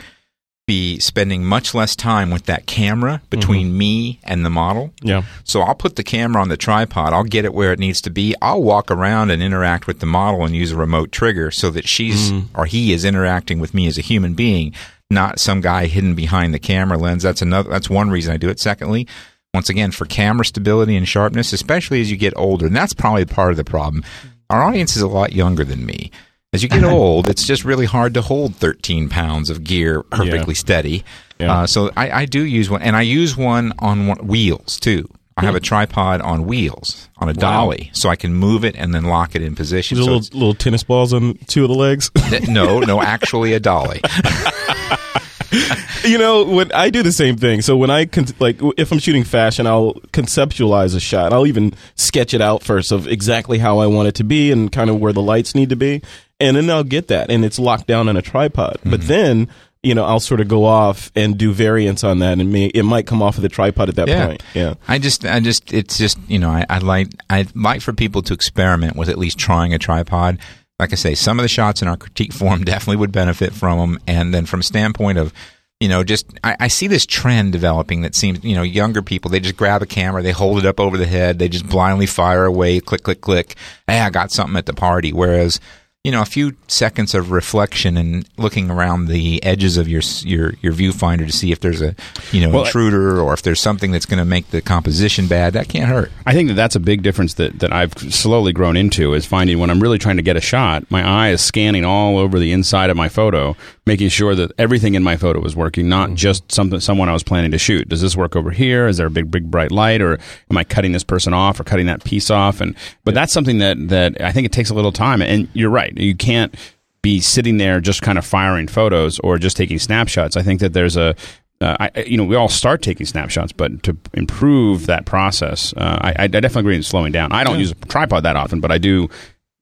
[0.65, 3.77] be spending much less time with that camera between mm-hmm.
[3.77, 4.93] me and the model.
[5.01, 5.23] yeah.
[5.43, 7.11] So I'll put the camera on the tripod.
[7.11, 8.33] I'll get it where it needs to be.
[8.41, 11.87] I'll walk around and interact with the model and use a remote trigger so that
[11.87, 12.57] she's mm-hmm.
[12.57, 14.73] or he is interacting with me as a human being,
[15.09, 17.23] not some guy hidden behind the camera lens.
[17.23, 18.59] That's another that's one reason I do it.
[18.59, 19.05] Secondly,
[19.53, 22.67] once again, for camera stability and sharpness, especially as you get older.
[22.67, 24.03] And that's probably part of the problem.
[24.49, 26.11] Our audience is a lot younger than me.
[26.53, 30.53] As you get old, it's just really hard to hold 13 pounds of gear perfectly
[30.53, 31.03] steady.
[31.39, 31.61] Yeah.
[31.61, 35.09] Uh, so I, I do use one, and I use one on one, wheels too.
[35.35, 38.93] I have a tripod on wheels on a dolly, so I can move it and
[38.93, 39.97] then lock it in position.
[39.97, 42.11] So little, little tennis balls on two of the legs.
[42.47, 43.99] no, no, actually a dolly.
[46.05, 47.61] you know, when I do the same thing.
[47.61, 51.33] So when I con- like, if I'm shooting fashion, I'll conceptualize a shot.
[51.33, 54.71] I'll even sketch it out first of exactly how I want it to be and
[54.71, 56.01] kind of where the lights need to be,
[56.39, 58.77] and then I'll get that, and it's locked down on a tripod.
[58.83, 59.07] But mm-hmm.
[59.07, 59.49] then.
[59.85, 62.83] You know, I'll sort of go off and do variants on that, and may, it
[62.83, 64.27] might come off of the tripod at that Yeah.
[64.27, 64.43] point.
[64.53, 67.91] Yeah, I just, I just, it's just, you know, I, I like, I like for
[67.91, 70.39] people to experiment with at least trying a tripod.
[70.79, 73.77] Like I say, some of the shots in our critique form definitely would benefit from
[73.77, 73.99] them.
[74.07, 75.33] And then from a standpoint of,
[75.81, 79.31] you know, just, I, I see this trend developing that seems, you know, younger people,
[79.31, 82.05] they just grab a camera, they hold it up over the head, they just blindly
[82.05, 83.55] fire away, click, click, click.
[83.85, 85.11] Hey, I got something at the party.
[85.11, 85.59] Whereas,
[86.03, 90.51] you know, a few seconds of reflection and looking around the edges of your your
[90.61, 91.95] your viewfinder to see if there's a
[92.33, 95.53] you know Well, intruder or if there's something that's going to make the composition bad.
[95.53, 96.11] That can't hurt.
[96.25, 99.59] I think that that's a big difference that, that I've slowly grown into is finding
[99.59, 102.51] when I'm really trying to get a shot, my eye is scanning all over the
[102.51, 106.15] inside of my photo, making sure that everything in my photo is working, not Mm-hmm.
[106.15, 107.87] just something someone I was planning to shoot.
[107.87, 108.87] Does this work over here?
[108.87, 110.19] Is there a big big bright light, or
[110.51, 112.59] am I cutting this person off or cutting that piece off?
[112.59, 115.21] And but that's something that that I think it takes a little time.
[115.21, 116.53] And you're right, you can't
[117.01, 120.37] be sitting there just kind of firing photos or just taking snapshots.
[120.37, 121.15] I think that there's a
[121.61, 125.73] uh, I, I- you know, we all start taking snapshots, but to improve that process,
[125.77, 127.31] uh, I, I definitely agree in slowing down.
[127.31, 129.07] I don't use a tripod that often, but I do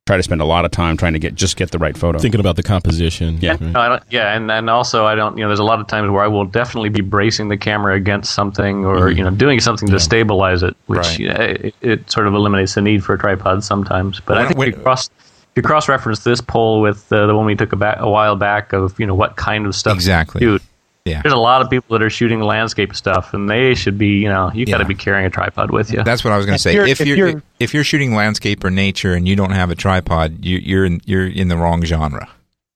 [0.08, 2.18] try to spend a lot of time trying to get just get the right photo.
[2.18, 3.38] thinking about the composition.
[3.40, 3.52] Yeah.
[3.52, 3.62] Right.
[3.62, 5.38] No, I don't, yeah, and, and also I don't.
[5.38, 7.94] You know, there's a lot of times where I will definitely be bracing the camera
[7.96, 11.20] against something, or you know, doing something to stabilize it, which Right.
[11.20, 14.20] you know, it, it sort of eliminates the need for a tripod sometimes.
[14.22, 15.14] But When- I think when- if you cross if
[15.56, 18.36] you cross reference this poll with uh, the one we took a, back, a while
[18.36, 20.42] back of you know what kind of stuff to Exactly.
[20.42, 20.62] shoot.
[21.04, 21.22] Yeah.
[21.24, 24.30] There's a lot of people that are shooting landscape stuff, and they should be, you
[24.30, 24.88] know, you got to Yeah.
[24.88, 26.04] be carrying a tripod with you.
[26.04, 26.74] That's what I was going to If say.
[26.76, 29.72] you're- if if you're, you're- if you're shooting landscape or nature and you don't have
[29.72, 32.30] a tripod, you, you're in, you're in the wrong genre.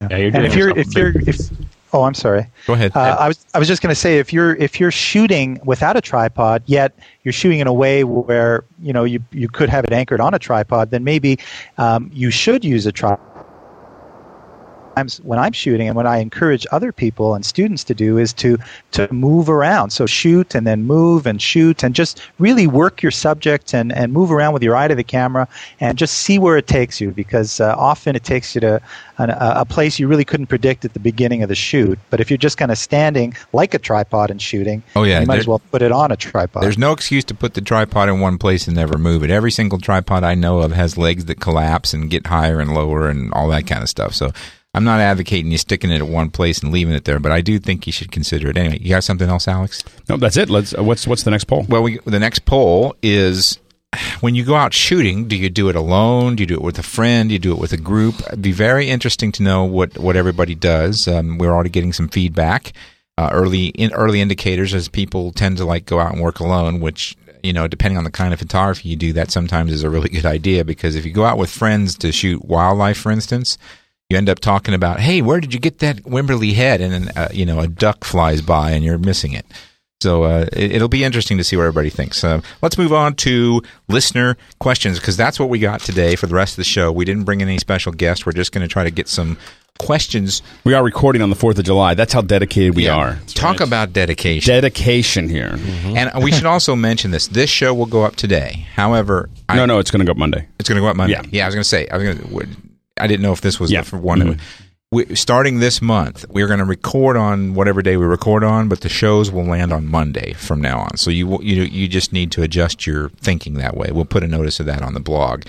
[0.10, 1.38] yeah, you're And if you're if a you're if
[1.94, 2.48] oh, I'm sorry.
[2.68, 2.92] Go ahead.
[2.96, 5.96] Uh, I was I was just going to say if you're if you're shooting without
[5.98, 9.86] a tripod, yet you're shooting in a way where you know you you could have
[9.86, 11.40] it anchored on a tripod, then maybe
[11.78, 13.35] um, you should use a tripod.
[14.96, 18.32] Times when I'm shooting and what I encourage other people and students to do is
[18.34, 18.58] to
[18.92, 19.90] to move around.
[19.90, 24.14] So shoot and then move and shoot and just really work your subject and, and
[24.14, 25.48] move around with your eye to the camera
[25.82, 28.82] and just see where it takes you because uh, often it takes you to
[29.18, 32.00] an, a, a place you really couldn't predict at the beginning of the shoot.
[32.10, 35.26] But if you're just kind of standing like a tripod and shooting, Oh, yeah, you
[35.26, 36.64] might there- as well put it on a tripod.
[36.64, 39.30] There's no excuse to put the tripod in one place and never move it.
[39.30, 43.10] Every single tripod I know of has legs that collapse and get higher and lower
[43.10, 44.14] and all that kind of stuff.
[44.14, 44.32] So
[44.76, 47.40] I'm not advocating you sticking it at one place and leaving it there, but I
[47.40, 48.58] do think you should consider it.
[48.58, 49.84] Anyway, you got something else, Alex?
[50.10, 50.50] No, that's it.
[50.50, 50.78] Let's.
[50.78, 51.66] Uh, what's what's the next poll?
[51.70, 53.58] Well, we, the next poll is
[54.20, 56.36] when you go out shooting, do you do it alone?
[56.36, 57.30] Do you do it with a friend?
[57.30, 58.20] Do you do it with a group?
[58.28, 61.08] It'd be very interesting to know what, what everybody does.
[61.08, 62.74] Um, we're already getting some feedback,
[63.18, 66.82] uh, early in, early indicators as people tend to like go out and work alone,
[66.82, 69.90] which you know, depending on the kind of photography you do, that sometimes is a
[69.90, 73.58] really good idea because if you go out with friends to shoot wildlife, for instance,
[74.10, 76.80] you end up talking about, hey, where did you get that Wimberley head?
[76.82, 79.46] And then, uh, you know, a duck flies by and you're missing it.
[80.02, 82.24] So uh, it, it'll be interesting to see what everybody thinks.
[82.24, 86.36] Uh, let's move on to listener questions because that's what we got today for the
[86.36, 86.92] rest of the show.
[86.92, 88.26] We didn't bring in any special guests.
[88.26, 89.38] We're just going to try to get some
[89.80, 90.42] questions.
[90.66, 91.96] We are recording on the Fourth of July.
[91.96, 92.96] That's how dedicated we Yeah.
[92.96, 93.20] are.
[93.28, 94.54] Talk about dedication.
[94.54, 95.58] Dedication here.
[95.86, 97.28] and we should also mention this.
[97.28, 98.68] This show will go up today.
[98.76, 100.48] However, I, No, no, it's going to go up Monday.
[100.60, 101.14] It's going to go up Monday.
[101.16, 101.44] Yeah, Yeah.
[101.46, 101.88] I was going to say.
[101.88, 102.48] I was going to.
[103.00, 103.82] I didn't know if this was Yeah.
[103.82, 104.22] the for one.
[104.22, 104.40] Mhm.
[104.92, 108.82] We, starting this month, we're going to record on whatever day we record on, but
[108.82, 110.96] the shows will land on Monday from now on.
[110.98, 113.90] So you you you just need to adjust your thinking that way.
[113.92, 115.44] We'll put a notice of that on the blog.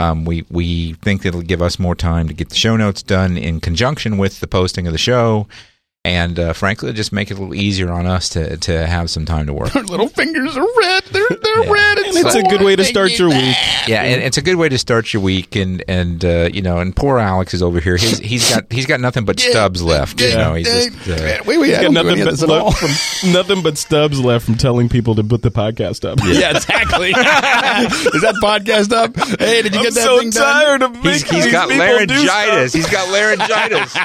[0.00, 3.38] Um, we we think it'll give us more time to get the show notes done
[3.38, 5.46] in conjunction with the posting of the show,
[6.02, 9.26] and uh, frankly, just make it a little easier on us to to have some
[9.26, 9.76] time to work.
[9.76, 11.04] Our little fingers are red.
[11.10, 11.70] They're they're Yeah.
[11.72, 11.98] red.
[11.98, 13.56] And it's a good way to start your week.
[13.86, 16.78] Yeah, and it's a good way to start your week, and and uh, you know,
[16.78, 17.96] and poor Alex is over here.
[17.98, 20.20] He's he's got he's got nothing but stubs left.
[20.22, 22.30] You know, he's just uh, wait, wait, He's I got don't do any nothing but,
[22.30, 22.66] this at all.
[22.68, 22.78] left
[23.20, 26.18] from, nothing but stubs left from telling people to put the podcast up.
[26.24, 27.10] Yeah, exactly.
[27.10, 29.14] Is that podcast up?
[29.38, 30.42] Hey, did you I'm get that so thing done?
[30.42, 32.72] tired of he's, making he's these got people do laryngitis.
[32.72, 33.96] He's got laryngitis.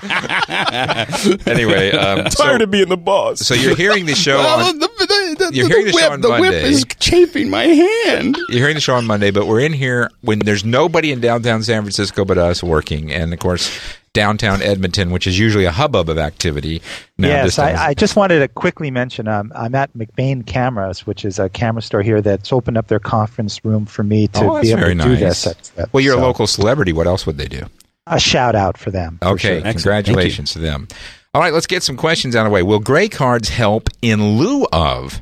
[1.48, 3.40] anyway, um, tired so, of being the boss.
[3.40, 6.22] so you're hearing the show on the, the, the, You're hearing the show whip, on
[6.22, 8.38] the whip is chafing my hand.
[8.50, 11.64] you're hearing the show on Monday, but we're in here when there's nobody in downtown
[11.64, 13.80] San Francisco but us working, and of course
[14.14, 16.82] downtown Edmonton, which is usually a hubbub of activity.
[17.18, 21.26] Now yes, I, I just wanted to quickly mention um, I'm at McBain Cameras, which
[21.26, 24.62] is a camera store here that's opened up their conference room for me to Oh,
[24.62, 25.46] be able very to do this.
[25.46, 26.94] at- well, you're a local celebrity.
[26.94, 27.64] What else would they do?
[28.08, 29.18] A shout out for them.
[29.22, 29.72] for Okay, sure.
[29.74, 30.88] congratulations to them.
[31.36, 32.64] All right, let's get some questions out of the way.
[32.64, 35.22] Will gray cards help in lieu of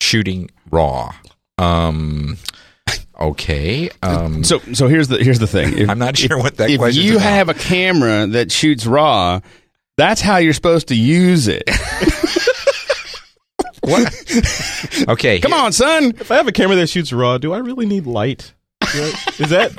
[0.00, 1.14] shooting raw?
[1.56, 2.36] Um,
[3.20, 3.88] okay.
[4.02, 5.78] Um, So so here's the here's the thing.
[5.78, 6.74] If, I'm not sure what that question is.
[6.74, 7.22] if question's you about.
[7.28, 9.38] have a camera that shoots raw,
[9.96, 11.62] that's how you're supposed to use it.
[13.82, 14.12] what?
[15.10, 15.38] okay.
[15.38, 16.06] Come on, son.
[16.18, 18.52] If I have a camera that shoots raw, do I really need light?
[18.94, 19.72] Is that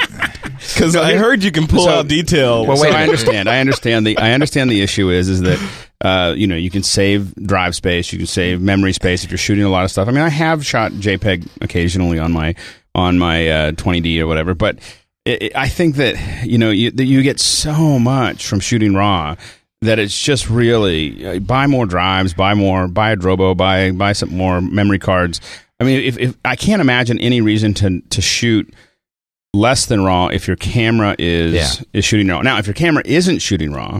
[0.74, 2.66] because I heard you can pull so- out detail?
[2.66, 3.50] Well, So wait a I understand.
[3.50, 5.60] I understand the I understand the issue is is that
[6.02, 9.38] uh, you know you can save drive space, you can save memory space if you're
[9.38, 10.08] shooting a lot of stuff.
[10.08, 12.56] I mean, I have shot JPEG occasionally on my
[12.96, 14.78] on my uh, 20D or whatever, but
[15.26, 18.94] it, it, I think that you know you that you get so much from shooting
[18.94, 19.36] raw
[19.82, 24.14] that it's just really uh, buy more drives, buy more, buy a Drobo, buy buy
[24.14, 25.42] some more memory cards.
[25.80, 28.74] I mean, if, if I can't imagine any reason to to shoot
[29.54, 31.70] less than raw if your camera is Yeah.
[31.94, 32.42] is shooting raw.
[32.42, 34.00] Now, if your camera isn't shooting raw,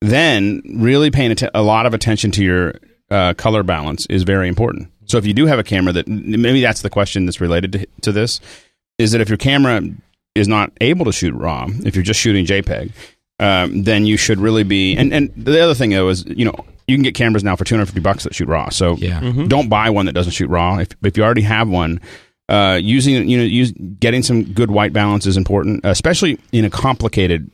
[0.00, 2.74] then really paying atten- a lot of attention to your
[3.10, 4.88] uh, color balance is very important.
[5.06, 7.86] So if you do have a camera that maybe that's the question that's related to,
[8.02, 8.40] to this
[8.98, 9.80] is that if your camera
[10.34, 12.92] is not able to shoot raw, if you're just shooting JPEG,
[13.40, 14.94] um, then you should really be.
[14.96, 16.54] And and the other thing though is you know
[16.86, 18.68] you can get cameras now for 250 bucks that shoot raw.
[18.68, 19.20] So Yeah.
[19.48, 20.78] don't buy one that doesn't shoot raw.
[20.78, 22.00] If if you already have one,
[22.48, 26.70] uh, using you know use getting some good white balance is important, especially in a
[26.70, 27.50] complicated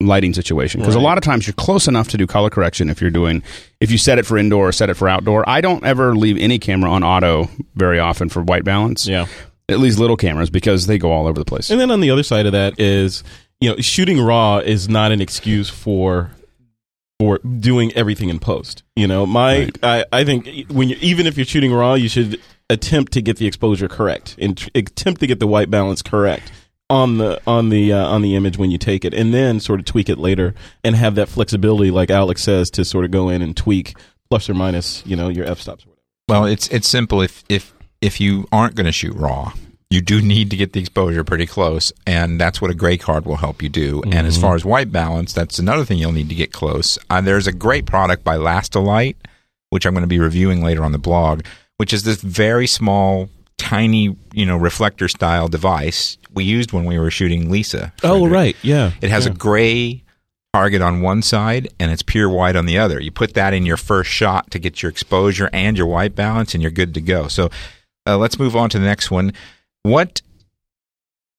[0.00, 3.00] lighting situation because a lot of times you're close enough to do color correction if
[3.00, 3.42] you're doing
[3.80, 5.48] if you set it for indoor or set it for outdoor.
[5.48, 9.06] I don't ever leave any camera on auto very often for white balance.
[9.06, 9.26] Yeah.
[9.68, 11.70] At least little cameras because they go all over the place.
[11.70, 13.24] And then on the other side of that is,
[13.60, 16.30] you know, shooting raw is not an excuse for
[17.18, 18.82] for doing everything in post.
[18.94, 22.40] You know, my I, I think when you, even if you're shooting raw, you should
[22.68, 26.50] attempt to get the exposure correct and tr- attempt to get the white balance correct
[26.88, 29.80] on the on the uh, on the image when you take it, and then sort
[29.80, 33.28] of tweak it later and have that flexibility, like Alex says, to sort of go
[33.28, 33.94] in and tweak
[34.28, 36.02] plus or minus, you know, your f stops or whatever.
[36.28, 37.20] Well, it's it's simple.
[37.20, 39.52] If if if you aren't going to shoot raw,
[39.90, 43.24] you do need to get the exposure pretty close, and that's what a gray card
[43.24, 44.02] will help you do.
[44.04, 46.98] And as far as white balance, that's another thing you'll need to get close.
[47.08, 49.16] Uh, there's a great product by Lastolite,
[49.70, 51.42] which I'm going to be reviewing later on the blog,
[51.78, 56.98] which is this very small, tiny, you know, reflector style device we used when we
[56.98, 57.92] were shooting Lisa.
[57.98, 58.04] Frederick.
[58.04, 58.56] Oh, right.
[58.62, 58.92] Yeah.
[59.00, 60.02] It has a gray
[60.52, 63.00] target on one side and it's pure white on the other.
[63.00, 66.54] You put that in your first shot to get your exposure and your white balance,
[66.54, 67.28] and you're good to go.
[67.28, 67.50] So
[68.06, 69.32] uh, let's move on to the next one.
[69.82, 70.22] What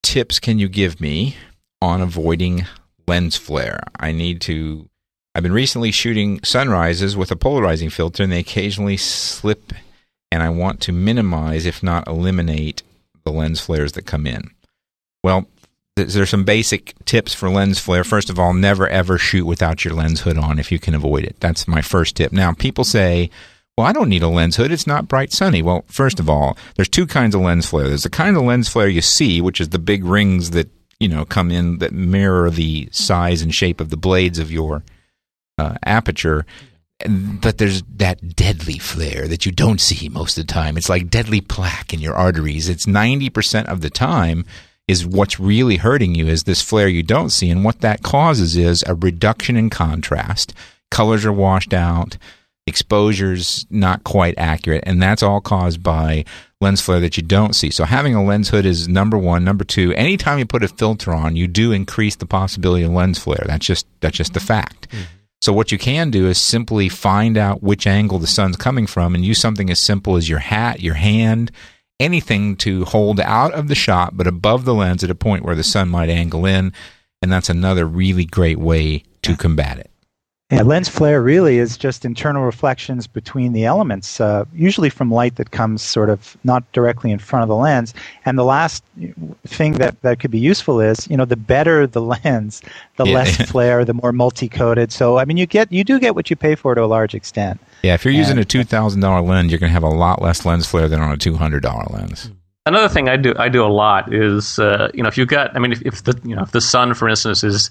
[0.03, 1.35] tips can you give me
[1.81, 2.65] on avoiding
[3.07, 3.81] lens flare?
[3.99, 4.89] I need to.
[5.33, 9.73] I've been recently shooting sunrises with a polarizing filter, and they occasionally slip,
[10.31, 12.83] and I want to minimize, if not eliminate,
[13.23, 14.51] the lens flares that come in.
[15.23, 15.47] Well,
[15.95, 18.03] there's some basic tips for lens flare.
[18.03, 21.23] First of all, never ever shoot without your lens hood on if you can avoid
[21.23, 21.39] it.
[21.39, 22.31] That's my first tip.
[22.31, 23.29] Now, people say,
[23.77, 24.71] well, I don't need a lens hood.
[24.71, 25.61] It's not bright sunny.
[25.61, 27.87] Well, first of all, there's two kinds of lens flare.
[27.87, 31.07] There's the kind of lens flare you see, which is the big rings that, you
[31.07, 34.83] know, come in that mirror the size and shape of the blades of your
[35.57, 36.45] uh, aperture.
[37.05, 40.77] But there's that deadly flare that you don't see most of the time.
[40.77, 42.69] It's like deadly plaque in your arteries.
[42.69, 44.45] It's 90% of the time
[44.87, 47.49] is what's really hurting you is this flare you don't see.
[47.49, 50.53] And what that causes is a reduction in contrast.
[50.89, 52.17] Colors are washed out,
[52.65, 56.23] exposure's not quite accurate, and that's all caused by
[56.61, 57.69] lens flare that you don't see.
[57.69, 59.43] So having a lens hood is number one.
[59.43, 63.19] Number two, anytime you put a filter on, you do increase the possibility of lens
[63.19, 63.43] flare.
[63.45, 64.89] That's just that's just the fact.
[64.89, 65.03] Mm-hmm.
[65.47, 69.15] So what you can do is simply find out which angle the sun's coming from
[69.15, 71.53] and use something as simple as your hat, your hand,
[72.01, 75.55] anything to hold out of the shot but above the lens at a point where
[75.55, 76.73] the sun might angle in,
[77.21, 79.89] and that's another really great way to combat it.
[80.49, 85.35] Yeah, lens flare really is just internal reflections between the elements, uh, usually from light
[85.35, 87.93] that comes sort of not directly in front of the lens.
[88.23, 88.81] And the last
[89.45, 92.61] thing that, that could be useful is, you know, the better the lens,
[92.95, 93.13] the Yeah.
[93.15, 94.93] less flare, the more multi-coated.
[94.93, 97.13] So, I mean, you get you do get what you pay for to a large
[97.13, 97.59] extent.
[97.83, 99.89] Yeah, if you're using And- a two thousand dollar lens, you're going to have a
[99.89, 102.31] lot less lens flare than on a two hundred dollar lens.
[102.65, 105.53] Another thing I do I do a lot is uh, you know if you've got
[105.57, 107.69] I mean if, if the you know if the sun for instance is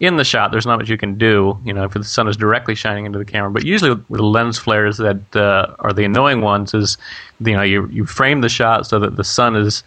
[0.00, 2.36] in the shot there's not much you can do you know if the sun is
[2.36, 3.50] directly shining into the camera.
[3.50, 6.96] But usually with lens flares that uh, are the annoying ones is
[7.40, 9.82] you know you you frame the shot so that the sun is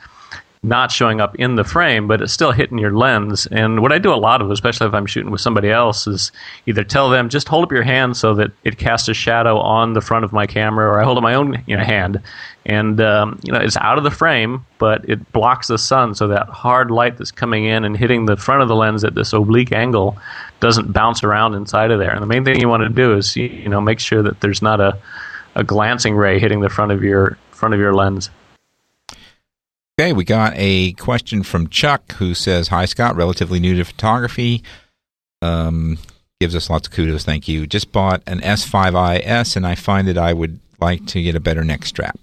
[0.64, 3.48] not showing up in the frame, but it's still hitting your lens.
[3.48, 6.32] And what I do a lot of, especially if I'm shooting with somebody else, is
[6.68, 9.94] either tell them just hold up your hand so that it casts a shadow on
[9.94, 12.22] the front of my camera, or I hold up my own you know, hand,
[12.68, 16.28] and um, you know it's out of the frame, but it blocks the sun, so
[16.28, 19.34] that hard light that's coming in and hitting the front of the lens at this
[19.34, 20.16] oblique angle
[20.60, 22.12] doesn't bounce around inside of there.
[22.12, 24.62] And the main thing you want to do is you know make sure that there's
[24.62, 24.96] not a
[25.56, 28.30] a glancing ray hitting the front of your front of your lens.
[30.00, 34.64] Okay, we got a question from Chuck who says, "Hi Scott, relatively new to photography.
[35.42, 35.98] Um,
[36.40, 37.24] gives us lots of kudos.
[37.24, 37.68] Thank you.
[37.68, 41.64] Just bought an S5IS, and I find that I would like to get a better
[41.64, 42.18] neck strap.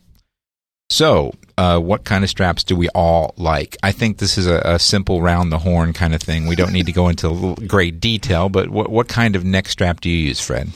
[0.90, 3.76] So, uh, what kind of straps do we all like?
[3.82, 6.46] I think this is a, a, simple round the horn kind of thing.
[6.46, 10.00] We don't need to go into great detail, but what, what kind of neck strap
[10.00, 10.70] do you use, Fred?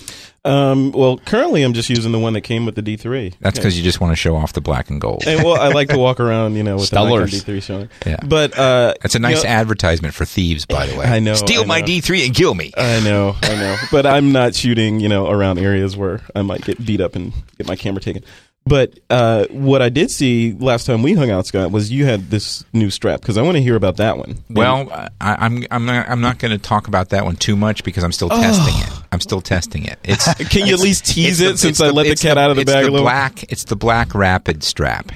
[0.45, 3.35] Um, well, currently I'm just using the one that came with the D3.
[3.41, 3.79] That's because yeah.
[3.79, 5.23] you just want to show off the black and gold.
[5.27, 7.45] And, well, I like to walk around, you know, with Stellars.
[7.45, 7.89] the D3 showing.
[8.05, 11.07] Yeah, but uh, it's a nice you know, advertisement for thieves, by the way.
[11.07, 11.35] I know.
[11.35, 11.69] Steal I know.
[11.69, 12.73] my D3 and kill me.
[12.77, 13.77] I know, I know.
[13.93, 17.33] but I'm not shooting, you know, around areas where I might get beat up and
[17.57, 18.25] get my camera taken.
[18.65, 22.31] But uh, what I did see last time we hung out, Scott, was you had
[22.31, 24.37] this new strap because I want to hear about that one.
[24.49, 24.89] Well,
[25.21, 27.83] I, am I'm, I'm not I'm not going to talk about that one too much
[27.83, 28.41] because I'm still oh.
[28.41, 29.05] testing it.
[29.11, 29.99] I'm still testing it.
[30.05, 32.41] It's can you at least tease it the, since I the, let the cat the,
[32.41, 33.05] out of the bag the a little?
[33.05, 35.11] Black, it's the black rapid strap.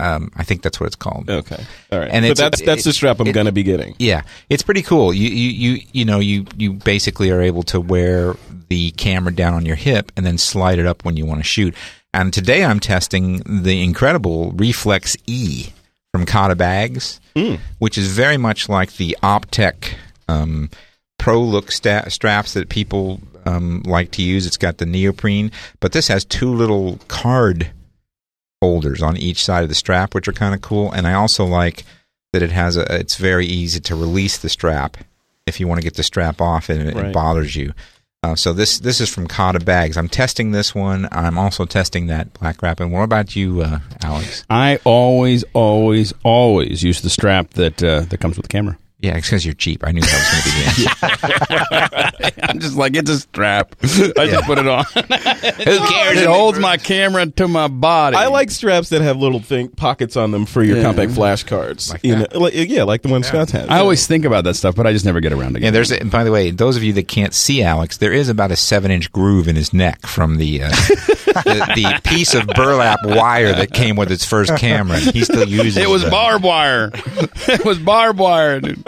[0.00, 1.28] Um, I think that's what it's called.
[1.28, 2.10] Okay, all right.
[2.12, 3.96] And but that's that's the strap I'm going to be getting.
[3.98, 5.12] Yeah, it's pretty cool.
[5.12, 8.36] You you you you know you you basically are able to wear
[8.68, 11.44] the camera down on your hip and then slide it up when you want to
[11.44, 11.74] shoot.
[12.14, 15.70] And today I'm testing the incredible Reflex E
[16.12, 17.58] from Kata Bags, mm.
[17.78, 19.94] which is very much like the Optech
[20.28, 20.70] um,
[21.18, 24.46] Pro Look sta- straps that people um, like to use.
[24.46, 25.50] It's got the neoprene,
[25.80, 27.70] but this has two little card
[28.62, 30.90] holders on each side of the strap, which are kind of cool.
[30.90, 31.84] And I also like
[32.32, 32.82] that it has a.
[32.94, 34.96] It's very easy to release the strap
[35.46, 37.06] if you want to get the strap off and it, right.
[37.06, 37.72] it bothers you.
[38.24, 39.96] Uh, so this this is from Kata Bags.
[39.96, 41.08] I'm testing this one.
[41.12, 42.80] I'm also testing that Black Wrap.
[42.80, 44.44] And What about you, uh, Alex?
[44.50, 48.76] I always, always, always use the strap that uh, that comes with the camera.
[49.00, 49.84] Yeah, it's because you're cheap.
[49.86, 52.42] I knew that was going to be the answer.
[52.48, 53.76] I'm just like, it's a strap.
[53.82, 54.84] I just put it on.
[54.94, 56.18] Who cares?
[56.18, 58.16] It holds my camera to my body.
[58.16, 60.82] I like straps that have little thing pockets on them for your yeah.
[60.82, 61.92] compact flash cards.
[61.92, 63.28] Like you know, like, yeah, like the one yeah.
[63.28, 63.68] Scott has.
[63.68, 65.64] I always think about that stuff, but I just never get around to it.
[65.64, 65.92] Yeah, there's.
[65.92, 68.56] A, by the way, those of you that can't see Alex, there is about a
[68.56, 73.52] seven inch groove in his neck from the uh, the, the, piece of burlap wire
[73.52, 74.98] that came with its first camera.
[74.98, 75.76] He still uses.
[75.76, 76.90] It It was barbed wire.
[76.94, 78.87] it was barbed wire, dude.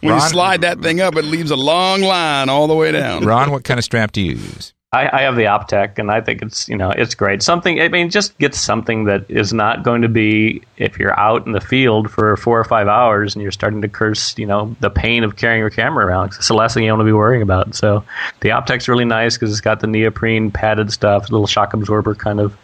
[0.00, 2.92] When Ron, you slide that thing up, it leaves a long line all the way
[2.92, 3.24] down.
[3.24, 4.72] Ron, what kind of strap do you use?
[4.94, 7.42] I, I, have the Optech, and I think it's you know it's great.
[7.42, 11.46] Something I mean, just get something that is not going to be if you're out
[11.46, 14.76] in the field for four or five hours and you're starting to curse you know
[14.80, 16.34] the pain of carrying your camera around.
[16.34, 17.74] It's the last thing you want to be worrying about.
[17.74, 18.04] So
[18.40, 22.38] the Optech's really nice because it's got the neoprene padded stuff, little shock absorber kind
[22.38, 22.54] of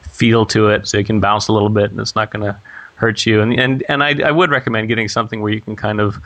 [0.00, 2.58] feel to it, so you can bounce a little bit, and it's not going to
[2.96, 3.40] hurt you.
[3.40, 6.16] And and and I, I would recommend getting something where you can kind of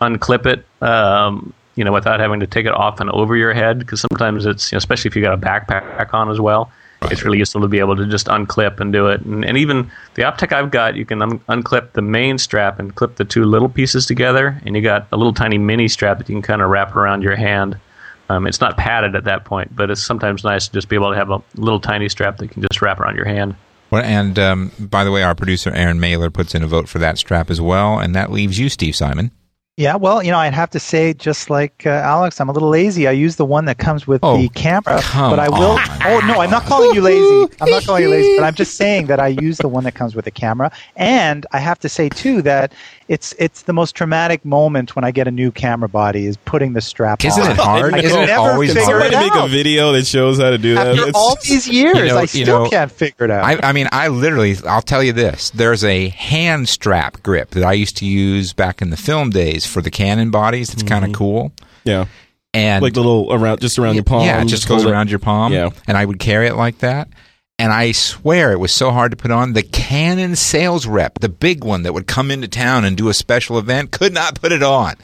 [0.00, 0.66] unclip it.
[0.82, 4.46] Um, you know, without having to take it off and over your head, because sometimes
[4.46, 6.70] it's, you know, especially if you got a backpack on as well,
[7.02, 7.10] right.
[7.10, 9.20] it's really useful to be able to just unclip and do it.
[9.22, 12.94] And, and even the Optech I've got, you can un- unclip the main strap and
[12.94, 16.28] clip the two little pieces together, and you got a little tiny mini strap that
[16.28, 17.76] you can kind of wrap around your hand.
[18.28, 21.10] Um, it's not padded at that point, but it's sometimes nice to just be able
[21.10, 23.56] to have a little tiny strap that you can just wrap around your hand.
[24.02, 27.18] And um, by the way, our producer Aaron Mailer puts in a vote for that
[27.18, 29.30] strap as well, and that leaves you, Steve Simon.
[29.76, 32.68] Yeah, well, you know, I'd have to say, just like uh, Alex, I'm a little
[32.68, 33.08] lazy.
[33.08, 35.72] I use the one that comes with oh, the camera, but I will.
[35.72, 35.80] On.
[36.04, 37.52] Oh no, I'm not calling you lazy.
[37.60, 39.94] I'm not calling you lazy, but I'm just saying that I use the one that
[39.94, 40.70] comes with the camera.
[40.94, 42.72] And I have to say too that
[43.08, 46.72] it's it's the most traumatic moment when I get a new camera body is putting
[46.72, 47.50] the strap Isn't on.
[47.50, 47.94] it hard?
[47.94, 49.12] I Isn't it always figure hard?
[49.12, 50.98] It make a video that shows how to do that.
[50.98, 53.44] After all these years, you know, I still know, can't figure it out.
[53.44, 57.64] I, I, mean, I literally, I'll tell you this: there's a hand strap grip that
[57.64, 60.72] I used to use back in the film days for the Canon bodies.
[60.72, 60.88] It's mm-hmm.
[60.88, 61.52] kind of cool.
[61.84, 62.06] Yeah.
[62.54, 64.24] And like the little around, just around your palm.
[64.24, 65.52] Yeah, it just goes around your palm.
[65.52, 65.70] Yeah.
[65.88, 67.08] And I would carry it like that.
[67.58, 69.52] And I swear it was so hard to put on.
[69.52, 73.14] The Canon sales rep, the big one that would come into town and do a
[73.14, 74.94] special event, could not put it on.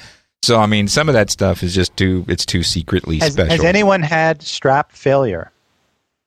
[0.42, 3.50] So I mean, some of that stuff is just too it's too secretly has, special.
[3.50, 5.52] Has anyone had strap failure?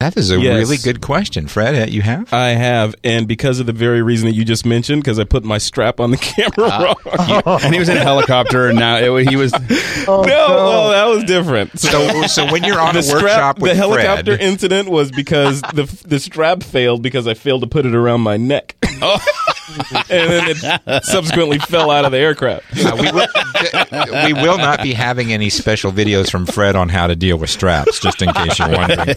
[0.04, 0.58] That is a yes.
[0.58, 1.90] really good question, Fred.
[1.90, 2.34] You have?
[2.34, 5.46] I have, and because of the very reason that you just mentioned, because I put
[5.46, 6.18] my strap on the
[6.58, 9.54] camera uh, wrong, and he was in a helicopter, and now it, he was.
[10.06, 10.90] oh, no, no.
[10.90, 11.80] That was different.
[11.80, 15.62] So, so when you're on the a workshop with the helicopter Fred, incident was because
[15.62, 18.76] the the strap failed because I failed to put it around my neck.
[19.02, 19.26] Oh.
[20.10, 20.56] And then
[20.88, 22.66] it subsequently fell out of the aircraft.
[22.78, 23.28] Uh, we, will,
[24.26, 27.50] we will not be having any special videos from Fred on how to deal with
[27.50, 29.16] straps, just in case you're wondering.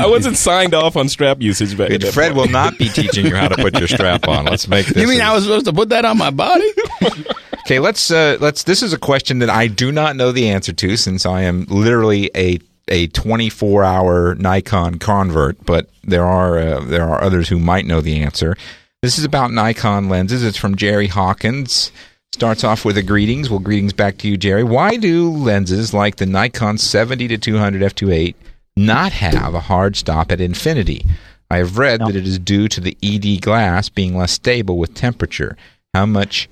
[0.00, 2.36] I wasn't signed off on strap usage back at Fred point.
[2.36, 4.44] will not be teaching you how to put your strap on.
[4.46, 4.96] Let's make this.
[5.02, 6.68] You mean a- I was supposed to put that on my body?
[7.66, 8.62] Okay, let's uh, let's.
[8.62, 11.64] This is a question that I do not know the answer to, since I am
[11.64, 15.66] literally a a 24 hour Nikon convert.
[15.66, 18.56] But there are uh, there are others who might know the answer.
[19.02, 20.42] This is about Nikon lenses.
[20.42, 21.92] It's from Jerry Hawkins.
[22.32, 23.48] Starts off with a greetings.
[23.48, 24.64] Well, greetings back to you, Jerry.
[24.64, 28.34] Why do lenses like the Nikon 70 to 200 f2.8
[28.76, 31.04] not have a hard stop at infinity?
[31.50, 34.94] I have read that it is due to the ED glass being less stable with
[34.94, 35.56] temperature.
[35.94, 36.48] How much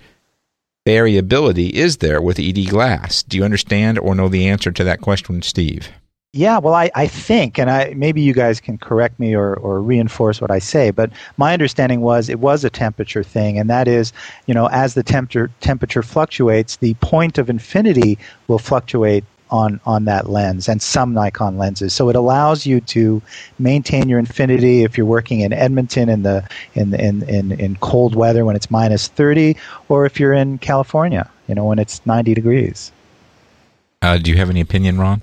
[0.87, 3.23] variability is there with ED glass?
[3.23, 5.89] Do you understand or know the answer to that question, Steve?
[6.37, 9.81] Yeah, well, I, I think, and I maybe you guys can correct me or, or
[9.81, 13.87] reinforce what I say, but my understanding was it was a temperature thing, and that
[13.87, 14.13] is,
[14.47, 18.19] you know, as the temperature temperature fluctuates, the point of infinity
[18.49, 21.95] will fluctuate on on that lens and some Nikon lenses.
[21.95, 23.23] So it allows you to
[23.61, 28.17] maintain your infinity if you're working in Edmonton in the in in in, in cold
[28.17, 29.57] weather when it's minus 30,
[29.89, 32.91] or if you're in California, you know, when it's 90 degrees.
[34.03, 35.23] Uh, do you have any opinion, Ron?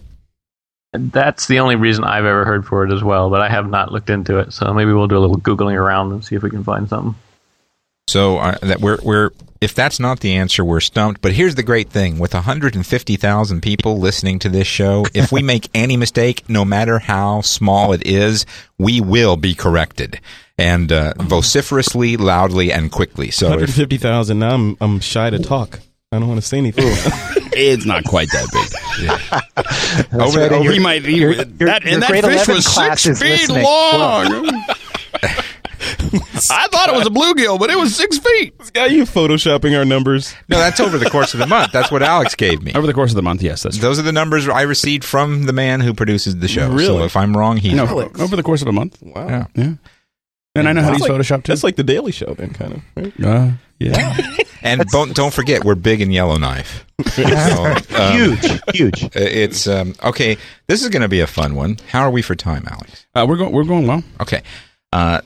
[0.94, 3.92] That's the only reason I've ever heard for it as well, but I have not
[3.92, 4.52] looked into it.
[4.52, 7.16] So maybe we'll do a little googling around and see if we can find something.
[8.08, 9.30] So uh, that we're we're
[9.62, 11.22] if that's not the answer, we're stumped.
[11.22, 15.70] But here's the great thing: with 150,000 people listening to this show, if we make
[15.74, 18.46] any mistake, no matter how small it is,
[18.78, 20.20] we will be corrected
[20.58, 23.32] and uh, vociferously, loudly, and quickly.
[23.32, 24.40] So 150,000.
[24.40, 25.80] Now I'm, I'm shy to talk.
[26.12, 27.38] I don't want to say anything.
[27.54, 30.06] it's not quite that big.
[30.12, 31.04] That's Over- right, and over- he might.
[31.04, 33.64] He, your- that your- and that fish was six feet listening.
[33.64, 34.64] long.
[36.50, 38.54] I thought it was a bluegill, but it was six feet.
[38.78, 40.34] Are you photoshopping our numbers?
[40.50, 41.72] no, that's over the course of the month.
[41.72, 42.74] That's what Alex gave me.
[42.74, 45.44] Over the course of the month, yes, that's Those are the numbers I received from
[45.46, 46.68] the man who produces the show.
[46.70, 47.04] So Really?
[47.06, 48.20] if I'm wrong, he's no, wrong.
[48.22, 49.02] over the course of a month.
[49.02, 49.28] Wow.
[49.28, 49.48] Yeah.
[49.56, 49.74] Yeah,
[50.56, 51.52] and I know how to use That's like- Photoshop too.
[51.52, 52.82] That's like the Daily Show, then, kind of.
[52.96, 53.14] Right?
[53.26, 54.18] uh, yeah.
[54.62, 56.86] And don't, don't forget, we're big in Yellowknife.
[57.04, 59.10] So, um, huge, huge.
[59.16, 60.38] It's um, okay.
[60.68, 61.78] This is going to be a fun one.
[61.90, 63.06] How are we for time, Alex?
[63.16, 63.52] Uh, we're going.
[63.52, 64.04] We're going well.
[64.22, 64.42] Okay.
[64.94, 65.22] Uh,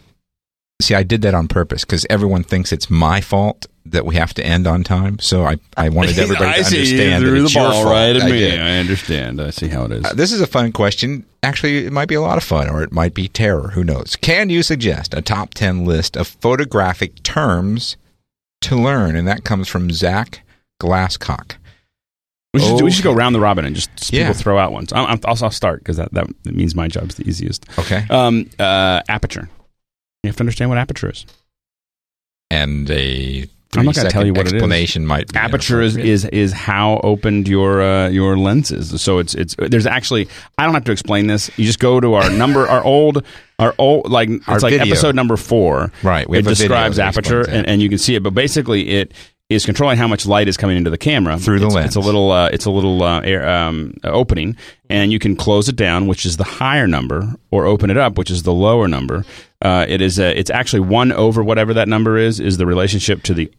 [0.82, 4.34] see, I did that on purpose because everyone thinks it's my fault that we have
[4.34, 5.20] to end on time.
[5.20, 7.70] So I, I wanted everybody I to see understand you that threw it's the your
[7.70, 7.94] ball fault.
[7.94, 8.40] right at I me.
[8.40, 8.60] did.
[8.60, 9.42] I understand.
[9.42, 10.06] I see how it is.
[10.06, 11.26] Uh, this is a fun question.
[11.44, 13.70] Actually, it might be a lot of fun, or it might be terror.
[13.70, 14.16] Who knows?
[14.16, 17.96] Can you suggest a top 10 list of photographic terms
[18.62, 19.16] to learn?
[19.16, 20.42] And that comes from Zach
[20.82, 21.56] Glasscock.
[22.56, 24.28] We should, we should go round the robin and just Yeah.
[24.28, 24.92] people throw out ones.
[24.94, 27.66] I'm, I'm, I'll, I'll start because that, that means my job's the easiest.
[27.78, 28.06] Okay.
[28.10, 29.50] Um, uh, aperture.
[30.24, 31.26] You have to understand what aperture is.
[32.52, 33.46] And a
[33.78, 34.54] I'm not gonna tell you what it is.
[34.54, 39.02] explanation might be aperture is, is is how opened your uh, your lenses.
[39.02, 41.50] So it's it's there's actually I don't have to explain this.
[41.58, 43.26] You just go to our number our old
[43.60, 44.86] our old like Our it's like video.
[44.94, 45.92] episode number four.
[46.04, 49.14] Right, it describes aperture and, and you can see it, but basically it
[49.50, 51.88] is controlling how much light is coming into the camera Through the it's, lens.
[51.88, 54.58] It's a little uh, it's a little uh, air, um, opening,
[54.90, 58.18] and you can close it down, which is the higher number, or open it up,
[58.18, 59.24] which is the lower number.
[59.62, 63.22] Uh, it is a, it's actually one over whatever that number is is the relationship
[63.24, 63.52] to the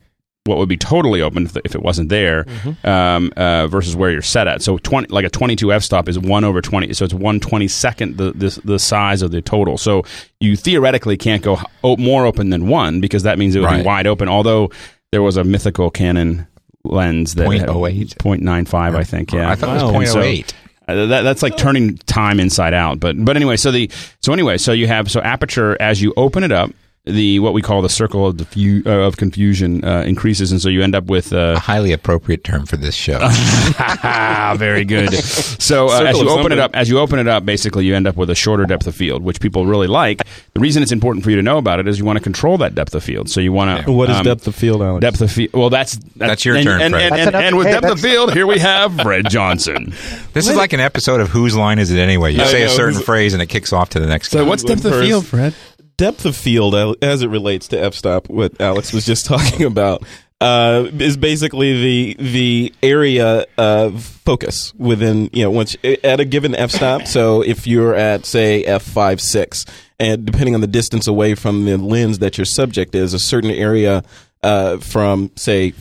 [0.44, 2.46] what would be totally open if, if it wasn't there
[2.84, 4.62] um, uh, versus where you're set at.
[4.62, 6.92] So 20, like a 22 f stop is one over 20.
[6.92, 9.76] So it's one twenty second the, the the size of the total.
[9.78, 10.04] So
[10.40, 11.58] you theoretically can't go
[11.98, 13.82] more open than one because that means it would Right.
[13.82, 14.28] be wide open.
[14.28, 14.70] Although
[15.12, 16.46] there was a mythical Canon
[16.84, 18.14] lens that had 0.08?
[18.16, 19.32] 0.95, I think.
[19.32, 20.52] Yeah, I thought it was And 0.08.
[20.88, 23.00] uh, that, that's like turning time inside out.
[23.00, 23.90] But but anyway, so the
[24.20, 26.70] so anyway, so you have so aperture as you open it up,
[27.06, 30.68] the what we call the circle of diffu- uh, of confusion uh, increases, and so
[30.68, 33.18] you end up with a uh, highly appropriate term for this show.
[34.56, 35.14] very good.
[35.14, 38.06] So uh, as you open it up, as you open it up, basically you end
[38.06, 40.22] up with a shorter depth of field, which people really like.
[40.54, 42.58] The reason it's important for you to know about it is you want to control
[42.58, 43.30] that depth of field.
[43.30, 45.00] So you want to What is um, depth of field, Alex?
[45.02, 45.52] Depth of field.
[45.52, 47.02] Well, that's That's your and, turn, And, Fred.
[47.04, 49.92] and, That's and, and with hey, depth of field, here we have Fred Johnson.
[50.32, 52.32] This is like an episode of Whose Line Is It Anyway?
[52.34, 54.48] You I say a certain phrase and it kicks off to the next So guy.
[54.48, 55.54] what's depth of field, Fred?
[55.96, 60.02] Depth of field as it relates to f-stop what alex was just talking about
[60.40, 66.54] uh, is basically the the area of focus within you know once at a given
[66.54, 67.06] f-stop.
[67.06, 69.64] So if you're at say f5 6
[69.98, 73.50] and depending on the distance away from the lens that your subject is a certain
[73.50, 74.04] area
[74.42, 75.72] uh, from say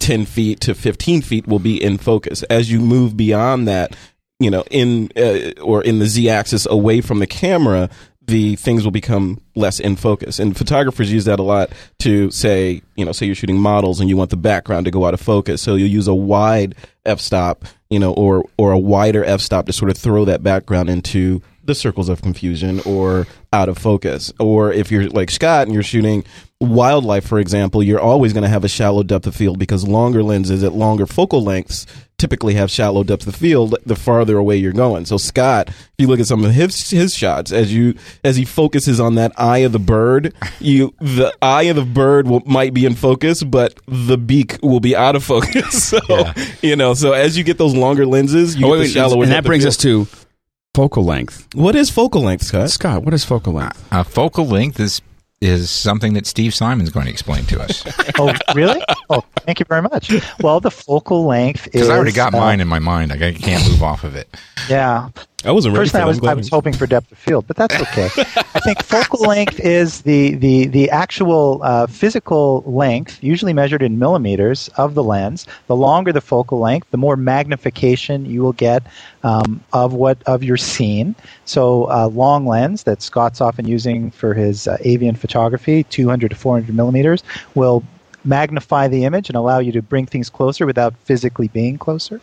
[0.00, 2.42] 10 feet to 15 feet will be in focus.
[2.44, 3.94] As you move beyond that
[4.40, 7.90] you know in uh, or in the z-axis away from the camera
[8.28, 10.38] the things will become less in focus.
[10.38, 11.70] And photographers use that a lot
[12.00, 15.06] to say, you know, say you're shooting models and you want the background to go
[15.06, 15.62] out of focus.
[15.62, 16.74] So you'll use a wide
[17.06, 20.42] f stop, you know, or or a wider f stop to sort of throw that
[20.42, 24.30] background into the circles of confusion or out of focus.
[24.38, 26.24] Or if you're like Scott and you're shooting
[26.60, 30.22] wildlife, for example, you're always going to have a shallow depth of field because longer
[30.22, 31.86] lenses at longer focal lengths
[32.18, 35.06] typically have shallow depth of field the farther away you're going.
[35.06, 37.94] So Scott, if you look at some of his his shots as you
[38.24, 42.26] as he focuses on that eye of the bird, you the eye of the bird
[42.26, 45.84] will, might be in focus, but the beak will be out of focus.
[45.88, 46.32] so Yeah.
[46.60, 49.22] you know, so as you get those longer lenses, you Oh, get wait, the shallower
[49.22, 49.68] and that brings field.
[50.08, 50.26] us to
[50.74, 51.46] focal length.
[51.54, 52.70] what is focal length, Scott?
[52.70, 53.86] Scott, what is focal length?
[53.92, 55.00] Uh, focal length is
[55.40, 57.84] is something that Steve Simon's going to explain to us
[58.18, 58.82] Oh, really?
[59.08, 60.12] Oh, thank you very much.
[60.40, 61.72] Well, the focal length is.
[61.72, 63.12] because I already got uh, mine in my mind.
[63.12, 64.36] I can't move off of it.
[64.68, 65.10] Yeah.
[65.44, 67.74] I wasn't ready Personally, I was, I was hoping for depth of field, but that's
[67.76, 68.08] okay.
[68.54, 74.00] I think focal length is the, the, the actual uh, physical length, usually measured in
[74.00, 75.46] millimeters, of the lens.
[75.68, 78.82] The longer the focal length, the more magnification you will get
[79.22, 81.14] um, of what of your scene.
[81.44, 86.36] So, uh, long lens that Scott's often using for his uh, avian photography, 200 to
[86.36, 87.22] 400 millimeters,
[87.54, 87.84] will
[88.24, 92.20] magnify the image and allow you to bring things closer without physically being closer.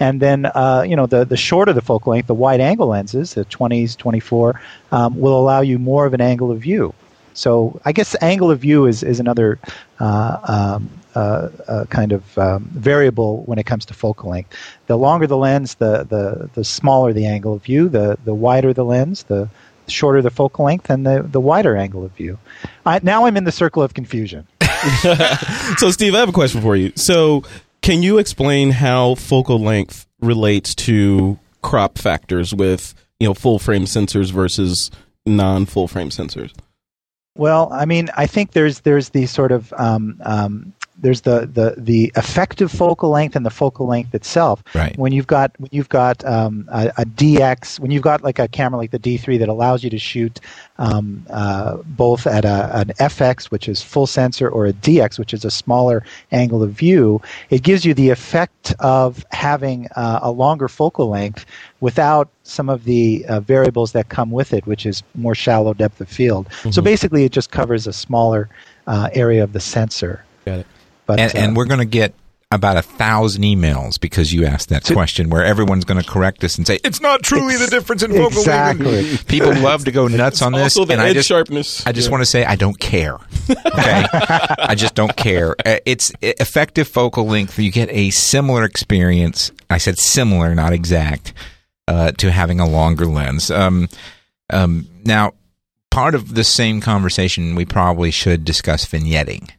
[0.00, 3.34] And then, uh, you know, the, the shorter the focal length, the wide angle lenses,
[3.34, 4.60] the 20s, 24,
[4.92, 6.94] um, will allow you more of an angle of view.
[7.34, 9.58] So I guess angle of view is, is another
[10.00, 14.54] uh, um, uh, uh, kind of um, variable when it comes to focal length.
[14.86, 17.88] The longer the lens, the, the, the smaller the angle of view.
[17.88, 19.48] The, the wider the lens, the
[19.88, 22.38] shorter the focal length, and the, the wider angle of view.
[22.84, 24.46] I, now I'm in the circle of confusion.
[25.78, 27.42] so steve i have a question for you so
[27.82, 33.84] can you explain how focal length relates to crop factors with you know full frame
[33.84, 34.90] sensors versus
[35.24, 36.52] non full frame sensors
[37.36, 41.74] Well, I mean, I think there's there's the sort of um, um, there's the, the
[41.76, 44.62] the effective focal length and the focal length itself.
[44.74, 44.96] Right.
[44.98, 48.48] When you've got when you've got um, a, a DX, when you've got like a
[48.48, 50.40] camera like the D3 that allows you to shoot
[50.78, 55.34] um, uh, both at a, an FX, which is full sensor, or a DX, which
[55.34, 57.20] is a smaller angle of view,
[57.50, 61.46] it gives you the effect of having uh, a longer focal length
[61.80, 66.00] without some of the uh, variables that come with it, which is more shallow depth
[66.00, 66.46] of field.
[66.70, 68.48] So basically, it just covers a smaller
[68.86, 70.24] uh, area of the sensor.
[70.44, 70.66] got it
[71.06, 72.14] But and, uh, and we're going to get
[72.52, 76.56] about a thousand emails because you asked that question where everyone's going to correct us
[76.56, 79.02] and say it's not truly the difference in focal exactly.
[79.02, 79.26] length.
[79.26, 81.92] People love to go nuts on this, also the and I edge just sharpness I
[81.92, 82.12] just Yeah.
[82.12, 83.18] want to say I don't care.
[83.50, 85.56] Okay, I just don't care.
[85.64, 87.58] Uh, It's uh, effective focal length.
[87.58, 89.50] You get a similar experience.
[89.68, 91.32] I said similar, not exact,
[91.88, 93.50] uh, to having a longer lens.
[93.50, 93.88] Um,
[94.50, 95.32] um, now,
[95.90, 99.50] part of the same conversation, we probably should discuss vignetting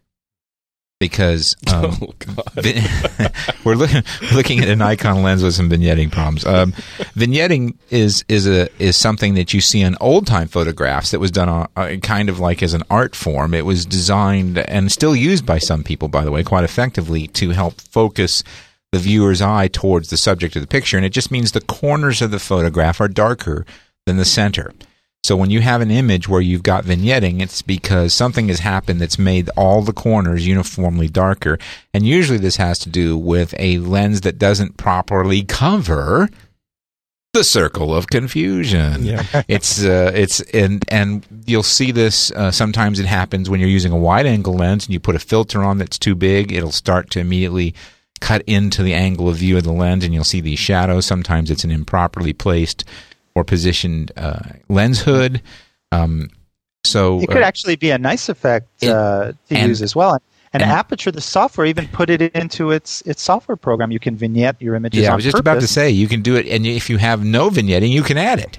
[0.99, 2.13] because um, oh
[3.63, 6.45] we're, look, we're looking at an Nikon lens with some vignetting problems.
[6.45, 6.73] Um,
[7.15, 11.31] vignetting is is a is something that you see in old time photographs that was
[11.31, 13.53] done on, uh, kind of like as an art form.
[13.53, 17.51] It was designed and still used by some people, by the way, quite effectively to
[17.51, 18.43] help focus
[18.91, 22.21] the viewer's eye towards the subject of the picture, and it just means the corners
[22.21, 23.65] of the photograph are darker
[24.05, 24.71] than the center.
[25.27, 29.01] So when you have an image where you've got vignetting, it's because something has happened
[29.01, 31.59] that's made all the corners uniformly darker.
[31.93, 36.29] And usually this has to do with a lens that doesn't properly cover
[37.33, 39.03] the circle of confusion.
[39.03, 39.25] Yeah.
[39.49, 43.91] It's uh, it's and and you'll see this uh, sometimes it happens when you're using
[43.91, 47.09] a wide angle lens and you put a filter on that's too big, it'll start
[47.09, 47.75] to immediately
[48.21, 51.05] cut into the angle of view of the lens and you'll see these shadows.
[51.05, 52.85] Sometimes it's an improperly placed
[53.37, 55.43] or positioned uh, lens hood.
[55.91, 56.29] Um,
[56.83, 59.95] so it could uh, actually be a nice effect it- uh, to and- use as
[59.95, 60.19] well.
[60.53, 63.91] And, and, Aperture, the software, even put it into its its software program.
[63.91, 65.01] You can vignette your images.
[65.03, 67.23] Yeah, I was just about to say you can do it, and if you have
[67.23, 68.57] no vignetting, you can add it.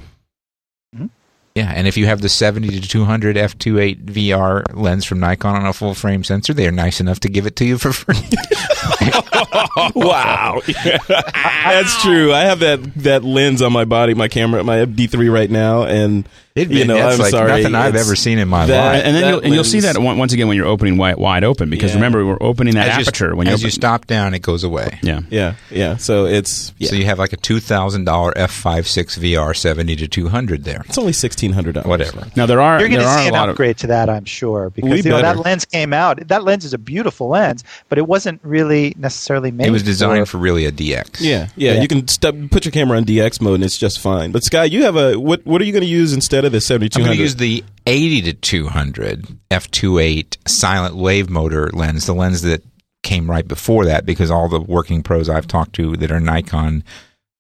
[0.94, 1.08] Mhm.
[1.56, 5.66] Yeah, and if you have the 70 to 200 f2.8 VR lens from Nikon on
[5.66, 8.14] a full frame sensor, they are nice enough to give it to you for free.
[9.94, 10.60] wow
[11.08, 15.50] that's true i have that that lens on my body my camera my d3 right
[15.50, 18.48] now and It, you know it's i'm like sorry nothing I've it's- ever seen in
[18.48, 19.04] my that- life.
[19.04, 21.44] and then that you'll, and you'll see that once again when you're opening wide, wide
[21.44, 21.96] open because Yeah.
[21.96, 24.40] remember we're opening that as aperture you, when you as open, you stop down, it
[24.42, 24.98] goes away.
[25.02, 28.50] Yeah, yeah yeah so it's yeah So you have like a two thousand dollar f
[28.50, 30.82] five six VR 70 to 200 there.
[30.88, 32.26] it's only $1600 Whatever.
[32.36, 34.70] now there are You're going to see an lot of upgrade to that, I'm sure,
[34.70, 36.26] because you know, that lens came out.
[36.28, 39.66] That lens is a beautiful lens, but it wasn't really really necessarily made.
[39.66, 41.20] It was designed for really a DX.
[41.20, 41.82] Yeah, yeah, Yeah.
[41.82, 44.32] You can step, put your camera on DX mode and it's just fine.
[44.32, 45.44] But Sky, you have a what?
[45.46, 47.00] What are you going to use instead of the seventy two?
[47.00, 52.14] I'm going to use the eighty to two hundred f2.8 silent wave motor lens, the
[52.14, 52.62] lens that
[53.02, 56.84] came right before that, because all the working pros I've talked to that are Nikon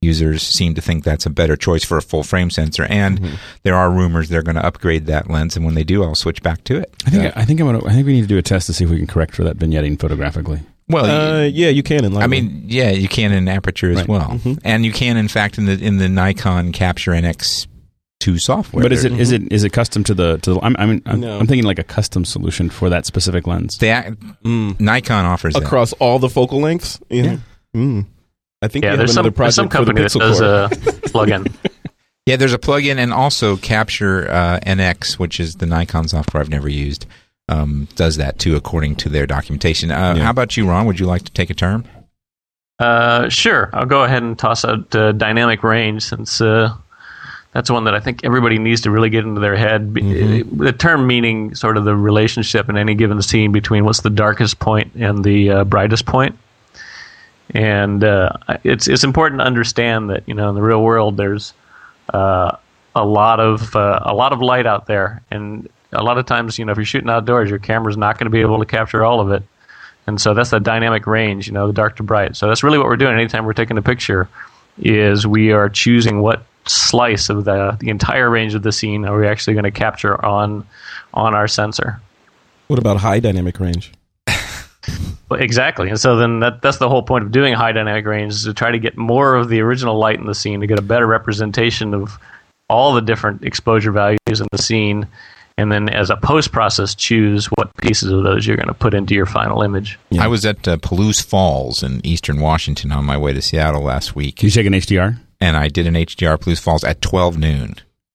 [0.00, 2.84] users seem to think that's a better choice for a full frame sensor.
[2.84, 3.34] And Mm-hmm.
[3.64, 6.40] there are rumors they're going to upgrade that lens, and when they do, I'll switch
[6.42, 6.94] back to it.
[7.06, 8.72] I think I think I'm gonna, I think we need to do a test to
[8.72, 10.60] see if we can correct for that vignetting photographically.
[10.88, 12.22] Well, Uh, yeah, you can in Lightroom.
[12.22, 14.08] I mean, yeah, you can in aperture as Right.
[14.08, 14.54] well, Mm-hmm.
[14.64, 18.82] and you can, in fact, in the in the Nikon Capture NX2 software.
[18.82, 20.60] But is There- it is it is it custom to the to the?
[20.60, 21.38] I'm, I mean, I'm, No.
[21.38, 23.76] I'm thinking like a custom solution for that specific lens.
[23.78, 24.80] the Mm.
[24.80, 25.62] Nikon offers that.
[25.62, 26.98] across all the focal lengths.
[27.10, 27.36] Yeah.
[27.76, 28.06] Mm.
[28.62, 30.40] I think Yeah, we have there's some, another there's some for the company that does
[30.40, 30.68] a
[31.10, 31.46] plug-in.
[32.26, 36.50] Yeah, there's a plugin and also Capture uh, NX, which is the Nikon software I've
[36.50, 37.06] never used,
[37.48, 39.90] um, does that too, according to their documentation.
[39.90, 40.24] Uh, Yeah.
[40.24, 40.86] How about you, Ron?
[40.86, 41.88] Would you like to take a turn?
[42.78, 43.70] Uh, sure.
[43.72, 46.72] I'll go ahead and toss out uh, dynamic range since uh,
[47.52, 49.94] that's one that I think everybody needs to really get into their head.
[49.94, 50.62] Mm-hmm.
[50.62, 54.60] The term meaning sort of the relationship in any given scene between what's the darkest
[54.60, 56.38] point and the uh, brightest point.
[57.54, 58.30] And uh,
[58.62, 61.54] it's it's important to understand that you know in the real world there's
[62.12, 62.56] uh,
[62.94, 66.58] a lot of uh, a lot of light out there, and a lot of times
[66.58, 69.04] you know if you're shooting outdoors, your camera's not going to be able to capture
[69.04, 69.42] all of it.
[70.06, 72.34] And so that's the dynamic range, you know, the dark to bright.
[72.34, 74.28] So that's really what we're doing anytime we're taking a picture
[74.78, 79.18] is we are choosing what slice of the the entire range of the scene are
[79.18, 80.66] we actually going to capture on
[81.14, 82.00] on our sensor.
[82.68, 83.92] What about high dynamic range?
[85.28, 85.90] Well, exactly.
[85.90, 88.54] And so then that, that's the whole point of doing high dynamic range is to
[88.54, 91.06] try to get more of the original light in the scene to get a better
[91.06, 92.18] representation of
[92.70, 95.06] all the different exposure values in the scene.
[95.58, 98.94] And then as a post process, choose what pieces of those you're going to put
[98.94, 99.98] into your final image.
[100.10, 100.24] Yeah.
[100.24, 104.14] I was at uh, Palouse Falls in eastern Washington on my way to Seattle last
[104.14, 105.18] week, you take an HDR?
[105.40, 107.74] and I did an HDR Palouse Falls at 12 noon.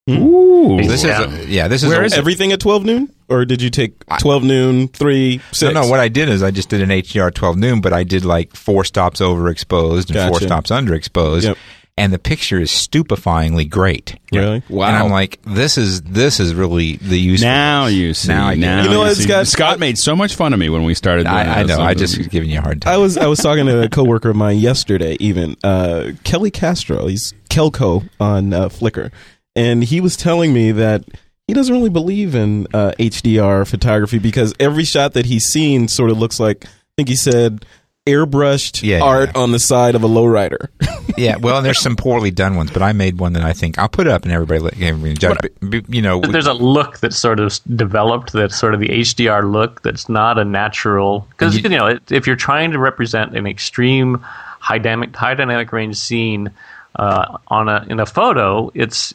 [0.09, 1.23] Ooh, This Yeah.
[1.29, 2.19] is a, yeah, this is Where a, is it?
[2.19, 3.09] Everything at 12 noon?
[3.29, 5.73] Or did you take 12 noon, 3, 6?
[5.73, 5.87] No, no.
[5.89, 8.53] What I did is I just did an HDR 12 noon, but I did like
[8.55, 11.57] four stops overexposed and four stops underexposed, Yep.
[11.97, 14.17] And the picture is stupefyingly great.
[14.31, 14.63] Really?
[14.67, 14.87] Wow.
[14.87, 17.41] And I'm like, this is this is really the use.
[17.41, 18.29] for now you see.
[18.29, 18.83] Now I get now.
[18.83, 19.23] You know what, see.
[19.23, 19.47] Scott?
[19.47, 21.25] Scott made so much fun of me when we started.
[21.25, 21.79] Doing I, I know.
[21.79, 22.93] I just was giving you a hard time.
[22.93, 27.07] I was I was talking to a coworker of mine yesterday, even uh, Kelly Castro.
[27.07, 29.11] He's Kelco on uh, Flickr,
[29.55, 31.03] and he was telling me that
[31.47, 36.09] he doesn't really believe in uh, HDR photography because every shot that he's seen sort
[36.09, 37.65] of looks like I think he said
[38.05, 39.41] airbrushed Yeah, yeah, art yeah.
[39.41, 40.67] on the side of a lowrider.
[41.17, 41.37] yeah.
[41.37, 43.87] Well, and there's some poorly done ones, but I made one that I think I'll
[43.87, 45.37] put it up and everybody, let- everybody judge.
[45.41, 48.89] But, but, you know, There's a look that's sort of developed that's sort of the
[48.89, 53.37] HDR look that's not a natural because you, you- know if you're trying to represent
[53.37, 54.15] an extreme
[54.59, 56.51] high dynamic high dynamic range scene
[56.97, 59.13] uh, on a in a photo, it's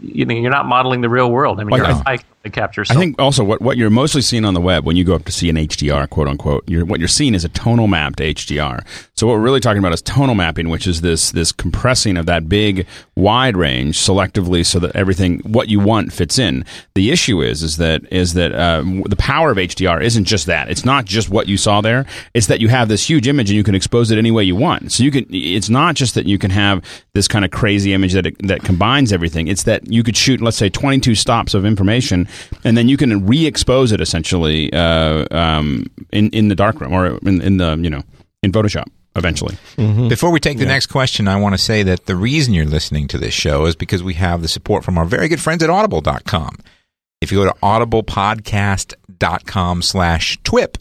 [0.00, 1.60] you know you're not modeling the real world.
[1.60, 2.82] I mean, Well, you're I- to capture.
[2.90, 5.24] I think also what, what you're mostly seeing on the web when you go up
[5.24, 8.84] to see an HDR, quote unquote, you're, what you're seeing is a tonal mapped HDR.
[9.14, 12.26] So what we're really talking about is tonal mapping, which is this this compressing of
[12.26, 16.64] that big wide range selectively so that everything what you want fits in.
[16.94, 20.68] The issue is is that is that um, the power of HDR isn't just that.
[20.68, 22.06] It's not just what you saw there.
[22.34, 24.56] It's that you have this huge image and you can expose it any way you
[24.56, 24.92] want.
[24.92, 25.26] So you can.
[25.30, 29.12] It's not just that you can have this kind of crazy image that that combines
[29.12, 29.46] everything.
[29.48, 32.26] It's that you could shoot, let's say, 22 stops of information,
[32.64, 37.40] and then you can re-expose it essentially uh, um, in in the darkroom or in,
[37.42, 38.02] in the you know
[38.42, 39.56] in Photoshop eventually.
[40.08, 43.08] Before we take the next question, I want to say that the reason you're listening
[43.08, 45.68] to this show is because we have the support from our very good friends at
[45.68, 46.56] audible.com.
[47.20, 50.78] If you go to audiblepodcast.com slash twip,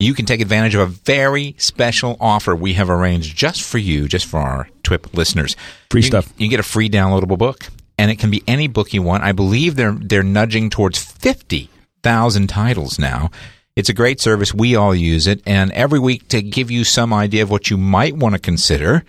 [0.00, 4.06] you can take advantage of a very special offer we have arranged just for you,
[4.08, 5.56] just for our TWIP listeners.
[5.90, 6.32] Free You- stuff.
[6.38, 7.66] You get a free downloadable book,
[7.98, 9.24] and it can be any book you want.
[9.24, 11.68] I believe they're they're nudging towards fifty
[12.02, 13.30] thousand titles now.
[13.76, 14.54] It's a great service.
[14.54, 17.76] We all use it, and every week to give you some idea of what you
[17.76, 19.04] might want to consider.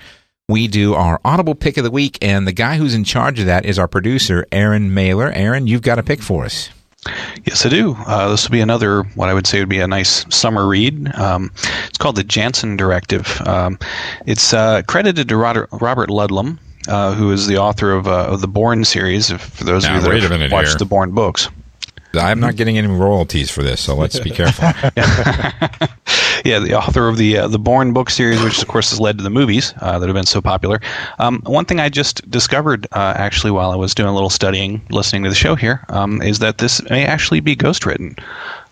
[0.48, 3.46] We do our Audible pick of the week, and the guy who's in charge of
[3.46, 5.32] that is our producer, Aaron Mailer.
[5.32, 6.70] Aaron, you've got a pick for us.
[7.46, 7.96] Yes, I do.
[7.96, 11.16] Uh, this will be another, what I would say would be a nice summer read.
[11.16, 11.52] Um,
[11.88, 13.40] it's called The Janson Directive.
[13.42, 13.78] Um,
[14.26, 16.58] it's uh, credited to Robert, Robert Ludlum,
[16.90, 19.98] uh, who is the author of, uh, of the Bourne series, if, for those Now,
[19.98, 20.78] of you that have watched here.
[20.78, 21.50] the Bourne books.
[22.14, 24.66] I'm not getting any royalties for this, so let's be careful.
[26.50, 29.20] yeah, the author of the uh, the Bourne book series, which of course has led
[29.20, 30.82] to the movies uh, that have been so popular.
[31.20, 34.82] Um, one thing I just discovered uh, actually while I was doing a little studying,
[34.90, 38.20] listening to the show here, um, is that this may actually be ghostwritten.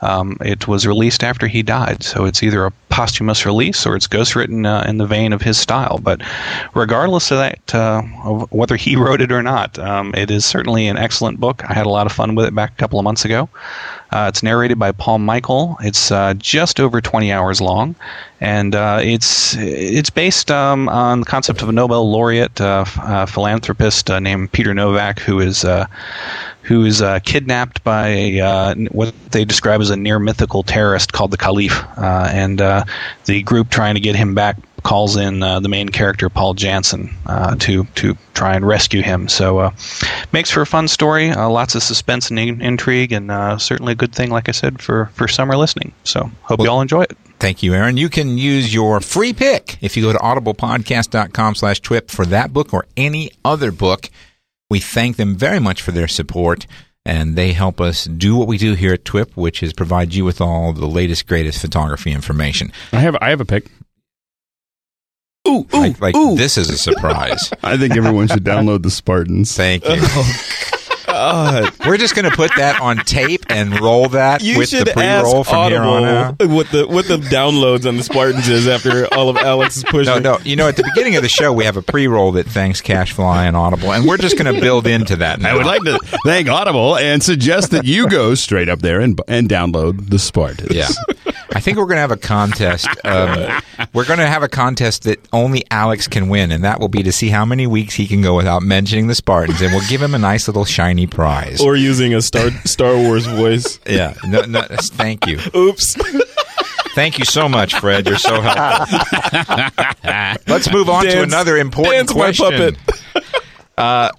[0.02, 4.08] Um, it was released after he died, so it's either a posthumous release or it's
[4.08, 6.00] ghostwritten uh, in the vein of his style.
[6.00, 6.22] But
[6.74, 10.88] regardless of that, uh, of whether he wrote it or not, um, it is certainly
[10.88, 11.64] an excellent book.
[11.70, 13.50] I had a lot of fun with it back a couple of months ago.
[14.12, 15.78] Uh, it's narrated by Paul Michael.
[15.82, 17.96] It's uh, just over 20 hours long,
[18.40, 23.26] and uh, it's it's based um, on the concept of a Nobel laureate uh, uh,
[23.26, 25.66] philanthropist uh, named Peter Novak, who is
[26.62, 31.84] who is kidnapped by what they describe as a near mythical terrorist called the Caliph,
[31.98, 32.60] and
[33.26, 37.14] the group trying to get him back calls in uh, the main character Paul Janson
[37.26, 39.28] uh, to to try and rescue him.
[39.28, 39.72] So uh,
[40.32, 43.92] makes for a fun story, uh, lots of suspense and in- intrigue, and uh, certainly
[43.92, 45.92] a good thing, like I said, for for summer listening.
[46.06, 47.18] So hope well, you all enjoy it.
[47.38, 47.98] Thank you, Aaron.
[47.98, 52.54] You can use your free pick if you go to audiblepodcast.com slash twip for that
[52.54, 54.10] book or any other book.
[54.70, 56.66] We thank them very much for their support
[57.06, 60.26] and they help us do what we do here at TWIP, which is provide you
[60.26, 62.72] with all the latest, greatest photography information.
[62.92, 63.68] I have I have a pick
[65.48, 66.36] ooh, ooh, like, like ooh.
[66.36, 67.52] this is a surprise.
[67.64, 69.56] I think everyone should download the Spartans.
[69.56, 70.02] Thank you.
[71.10, 74.92] Oh, We're just going to put that on tape and roll that you with the
[74.94, 76.48] pre-roll from Audible here on out.
[76.48, 80.22] What the what the downloads on the Spartans is after all of Alex's pushing.
[80.22, 80.40] No, no.
[80.44, 83.48] You know, at the beginning of the show, we have a pre-roll that thanks CacheFly
[83.48, 85.40] and Audible, and we're just going to build into that.
[85.40, 85.52] Now.
[85.52, 89.20] I would like to thank Audible and suggest that you go straight up there and
[89.28, 90.72] and download the Spartans.
[90.72, 90.90] Yeah.
[91.54, 92.88] I think we're going to have a contest.
[93.06, 93.62] Um,
[93.94, 97.04] we're going to have a contest that only Alex can win, and that will be
[97.04, 100.02] to see how many weeks he can go without mentioning the Spartans, and we'll give
[100.02, 101.62] him a nice little shiny prize.
[101.62, 103.80] Or using a Star Star Wars voice.
[103.88, 104.14] Yeah.
[104.28, 105.40] No, no, thank you.
[105.56, 105.96] Oops.
[106.96, 108.08] Thank you so much, Fred.
[108.08, 108.98] You're so helpful.
[110.48, 112.76] Let's move on dance, to another important question.
[113.78, 114.12] Uh,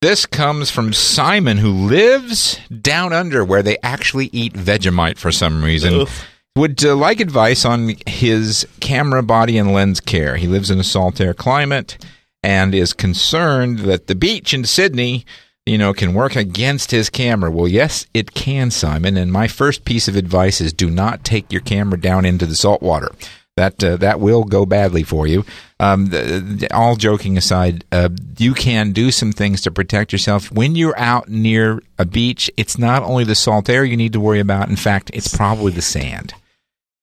[0.00, 5.62] this comes from Simon, who lives down under where they actually eat Vegemite for some
[5.62, 6.00] reason.
[6.00, 6.08] Ugh
[6.56, 10.36] would uh, like advice on his camera body and lens care.
[10.36, 11.98] He lives in a salt air climate
[12.42, 15.26] and is concerned that the beach in Sydney,
[15.66, 17.50] you know, can work against his camera.
[17.50, 19.16] Well, yes, it can, Simon.
[19.16, 22.56] And my first piece of advice is do not take your camera down into the
[22.56, 23.10] salt water.
[23.56, 25.44] That uh, that will go badly for you.
[25.80, 30.52] Um, the, the, all joking aside, uh, you can do some things to protect yourself
[30.52, 32.50] when you're out near a beach.
[32.58, 34.68] It's not only the salt air you need to worry about.
[34.68, 36.34] In fact, it's probably the sand.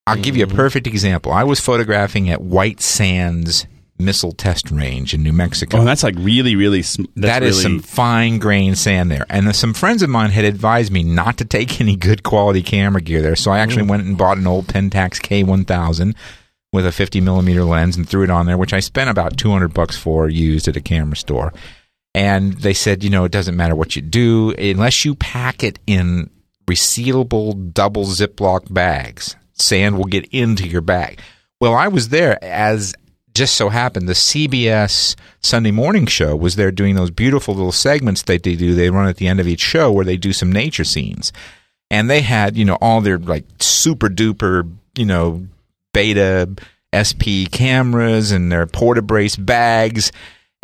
[0.06, 0.58] I'll give you a mm-hmm.
[0.58, 1.32] perfect example.
[1.32, 3.66] I was photographing at White Sands
[3.98, 5.80] Missile Test Range in New Mexico.
[5.80, 6.82] Oh, that's like really, really.
[6.82, 7.80] Sm- that is really...
[7.80, 9.26] some fine grained sand there.
[9.30, 13.02] And some friends of mine had advised me not to take any good quality camera
[13.02, 13.36] gear there.
[13.36, 13.90] So I actually mm.
[13.90, 16.16] went and bought an old Pentax K1000
[16.74, 19.74] with a 50 millimeter lens and threw it on there, which I spent about 200
[19.74, 21.54] bucks for used at a camera store.
[22.16, 25.80] And they said, you know, it doesn't matter what you do unless you pack it
[25.88, 26.30] in
[26.68, 31.20] resealable double Ziploc bags sand will get into your bag.
[31.60, 32.94] Well, I was there as
[33.34, 38.22] just so happened the CBS Sunday morning show was there doing those beautiful little segments
[38.24, 38.76] that they do.
[38.76, 41.34] They run at the end of each show where they do some nature scenes.
[41.90, 45.48] And they had, you know, all their like super duper, you know,
[45.94, 46.50] beta
[46.94, 50.12] SP cameras and their Porta-Brace bags.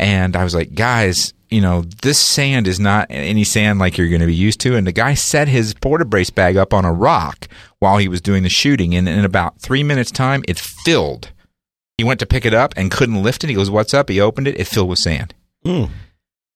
[0.00, 4.08] And I was like, guys, you know, this sand is not any sand like you're
[4.08, 4.74] going to be used to.
[4.74, 7.48] And the guy set his Porta-Brace bag up on a rock
[7.80, 8.94] while he was doing the shooting.
[8.94, 11.32] And in about three minutes' time, it filled.
[11.98, 13.48] He went to pick it up and couldn't lift it.
[13.48, 14.08] He goes, What's up?
[14.08, 14.58] He opened it.
[14.58, 15.34] It filled with sand.
[15.66, 15.90] Mm.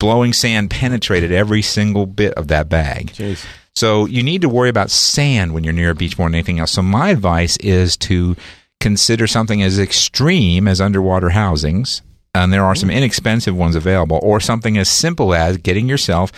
[0.01, 3.09] Blowing sand penetrated every single bit of that bag.
[3.09, 3.45] Jeez.
[3.77, 6.61] So you need to worry about sand when you're near a beach more than anything
[6.61, 6.71] else.
[6.71, 8.37] So my advice is to
[8.81, 12.01] consider something as extreme as underwater housings
[12.35, 12.97] and there are some mm.
[12.97, 16.33] inexpensive ones available, or something as simple as getting yourself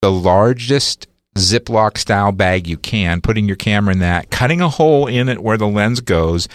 [0.00, 5.06] the largest Ziploc style bag you can, putting your camera in that, cutting a hole
[5.06, 6.48] in it where the lens goes,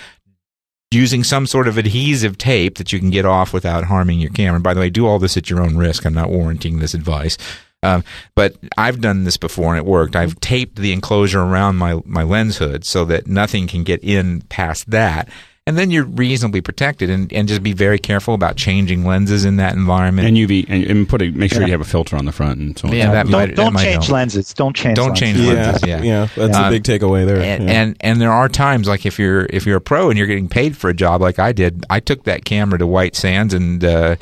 [0.92, 4.60] using some sort of adhesive tape that you can get off without harming your camera.
[4.60, 6.06] by the way, do all this at your own risk.
[6.06, 7.38] I'm not warranting this advice.
[7.84, 10.16] Um, but I've done this before and it worked.
[10.16, 14.42] I've taped the enclosure around my, my lens hood so that nothing can get in
[14.42, 15.30] past that
[15.68, 19.56] and then you're reasonably protected and, and just be very careful about changing lenses in
[19.58, 21.68] that environment and UV and, and put a, make sure yeah.
[21.68, 22.94] you have a filter on the front and so on.
[22.94, 24.54] Yeah, that don't, might, don't that change lenses.
[24.54, 24.96] Don't change.
[24.96, 25.20] Don't lenses.
[25.20, 25.88] change lenses.
[25.88, 27.42] Yeah, yeah, that's um, a big takeaway there.
[27.42, 27.82] And, yeah.
[27.82, 30.50] and and there are times like if you're if you're a pro and you're getting
[30.50, 33.84] paid for a job like I did, I took that camera to White Sands and.
[33.84, 34.16] Uh,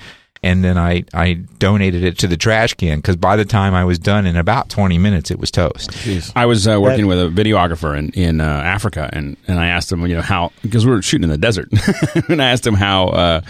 [0.44, 3.86] and then I, I donated it to the trash can because by the time I
[3.86, 5.92] was done in about 20 minutes, it was toast.
[5.92, 6.32] Jeez.
[6.36, 9.92] I was uh, working with a videographer in, in uh, Africa, and, and I asked
[9.92, 11.70] him, you know, how, because we were shooting in the desert,
[12.30, 13.42] and I asked him how, uh,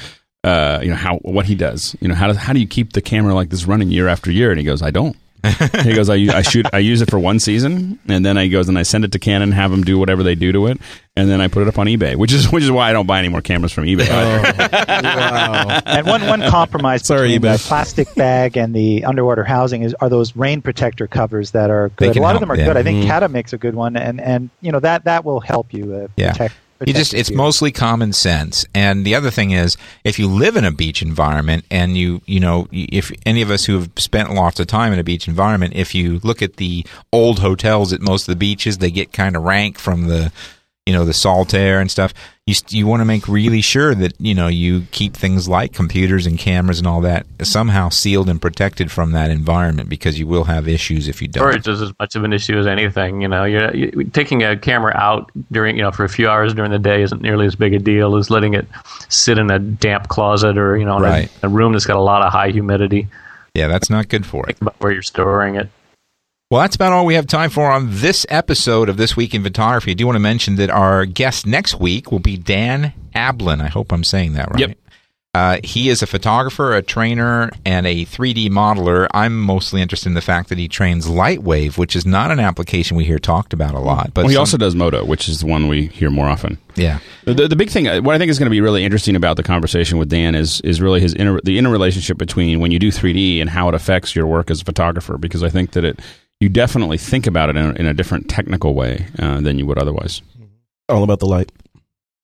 [0.43, 1.95] uh, you know, how, what he does.
[1.99, 4.31] You know, how, does, how do you keep the camera like this running year after
[4.31, 4.51] year?
[4.51, 5.17] And he goes, I don't.
[5.83, 8.77] he goes, I shoot, I use it for one season, and then I goes and
[8.79, 10.79] I send it to Canon, have them do whatever they do to it,
[11.17, 13.05] and then I put it up on eBay, which is which is why I don't
[13.05, 14.07] buy any more cameras from eBay.
[15.03, 15.81] wow.
[15.85, 20.09] And one, one compromise Sorry, between the plastic bag and the underwater housing is are
[20.09, 22.15] those rain protector covers that are good.
[22.15, 22.65] A lot help, of them are yeah.
[22.65, 22.77] good.
[22.77, 23.07] I think Mhm.
[23.07, 26.07] Kata makes a good one, and and you know that that will help you uh,
[26.15, 26.31] Yeah.
[26.31, 26.55] protect.
[26.87, 27.37] You just it's gear.
[27.37, 28.65] mostly common sense.
[28.73, 32.39] And the other thing is if you live in a beach environment and you you
[32.39, 35.73] know if any of us who have spent lots of time in a beach environment
[35.75, 39.35] if you look at the old hotels at most of the beaches they get kind
[39.35, 40.31] of rank from the
[40.85, 42.13] you know the salt air and stuff
[42.45, 46.25] you you want to make really sure that you know you keep things like computers
[46.25, 50.43] and cameras and all that somehow sealed and protected from that environment because you will
[50.43, 53.21] have issues if you don't storage is as much of an issue as anything.
[53.21, 56.53] You know, you're, you taking a camera out during you know for a few hours
[56.53, 58.67] during the day isn't nearly as big a deal as letting it
[59.07, 61.31] sit in a damp closet or you know in a- Right.
[61.43, 63.07] a, room that's got a lot of high humidity.
[63.53, 65.69] yeah that's not good for it about where you're storing it.
[66.53, 69.41] Well, that's about all we have time for on this episode of This Week in
[69.41, 69.89] Photography.
[69.89, 73.59] I do want to mention that our guest next week will be Dan Ablan.
[73.59, 74.59] I hope I'm saying that right.
[74.59, 74.77] Yep.
[75.33, 79.07] Uh, he is a photographer, a trainer, and a 3D modeler.
[79.15, 82.97] I'm mostly interested in the fact that he trains Lightwave, which is not an application
[82.97, 84.13] we hear talked about a lot.
[84.13, 86.59] But well, he some- also does Moto, which is the one we hear more often.
[86.75, 89.15] yeah, The, the, big thing, uh, what I think is going to be really interesting
[89.15, 92.77] about the conversation with Dan is is really his inner, the interrelationship between when you
[92.77, 95.17] do 3D and how it affects your work as a photographer.
[95.17, 95.99] Because I think that it
[96.43, 99.65] you definitely think about it in a, in a different technical way uh, than you
[99.65, 100.21] would otherwise.
[100.89, 101.51] All about the light.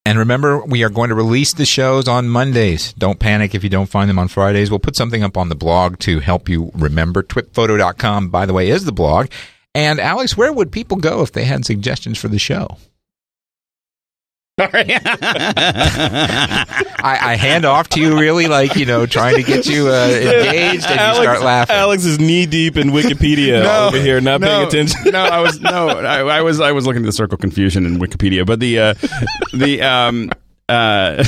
[0.06, 2.94] And remember, we are going to release the shows on Mondays.
[2.94, 4.70] Don't panic if you don't find them on Fridays.
[4.70, 7.24] We'll put something up on the blog to help you remember.
[7.24, 9.28] Twitphoto.com, by the way, is the blog.
[9.74, 12.78] And Alex, where would people go if they had suggestions for the show?
[17.02, 20.08] I, I hand off to you, really, like you know, trying to get you uh,
[20.08, 21.76] engaged, and you start laughing.
[21.76, 25.12] Alex is knee deep in Wikipedia over here, not paying attention.
[25.12, 28.00] no, I was no, I, I was I was looking at the circle confusion in
[28.00, 28.94] Wikipedia, but the uh,
[29.54, 30.32] the um
[30.68, 31.24] uh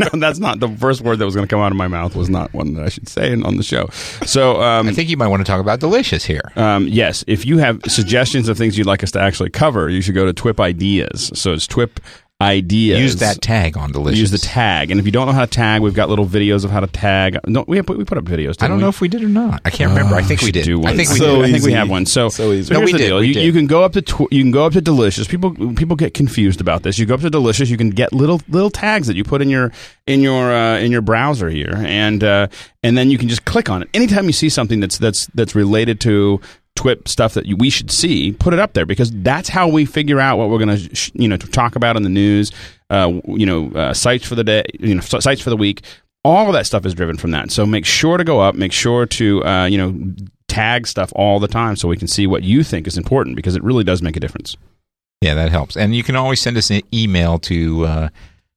[0.00, 2.16] no, that's not the first word that was going to come out of my mouth
[2.16, 3.88] was not one that I should say on the show.
[4.26, 6.50] So um, I think you might want to talk about delicious here.
[6.56, 10.00] um, yes, if you have suggestions of things you'd like us to actually cover, you
[10.00, 11.30] should go to Twip Ideas.
[11.34, 12.00] So it's Twip
[12.40, 12.98] Ideas.
[13.00, 14.18] Use that tag on delicious.
[14.18, 16.64] Use the tag, and if you don't know how to tag, we've got little videos
[16.64, 17.38] of how to tag.
[17.46, 18.62] No, we have, we put up videos.
[18.62, 18.82] I don't we?
[18.82, 19.60] know if we did or not.
[19.64, 20.14] I can't remember.
[20.16, 20.64] I think we should did.
[20.64, 20.92] do one.
[20.92, 21.44] I think we So did.
[21.44, 22.06] I think we have one.
[22.06, 22.72] So, So easy.
[22.72, 23.18] so No, we the did, deal.
[23.18, 23.44] we You, did.
[23.44, 25.28] you can go up to tw- you can go up to Delicious.
[25.28, 26.98] People people get confused about this.
[26.98, 27.68] You go up to Delicious.
[27.68, 29.70] You can get little little tags that you put in your
[30.06, 32.46] in your uh, in your browser here, and uh,
[32.82, 33.88] and then you can just click on it.
[33.92, 36.40] Anytime you see something that's that's that's related to
[36.76, 40.18] TWIP stuff that we should see, put it up there because that's how we figure
[40.20, 42.52] out what we're going to sh- you know talk about in the news.
[42.88, 45.82] Uh, you know, uh, sites for the day, you know, sites for the week.
[46.24, 47.50] All of that stuff is driven from that.
[47.50, 48.54] So make sure to go up.
[48.54, 50.14] Make sure to uh, you know
[50.48, 53.54] tag stuff all the time so we can see what you think is important because
[53.54, 54.56] it really does make a difference.
[55.20, 55.76] Yeah, that helps.
[55.76, 58.10] And you can always send us an email to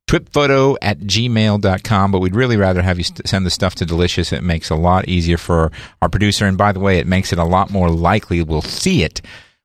[0.08, 4.32] twitphoto at gmail.com, but we'd really rather have you st- send the stuff to Delicious.
[4.34, 6.46] It makes a lot easier for our producer.
[6.46, 9.22] And by the way, it makes it a lot more likely we'll see it.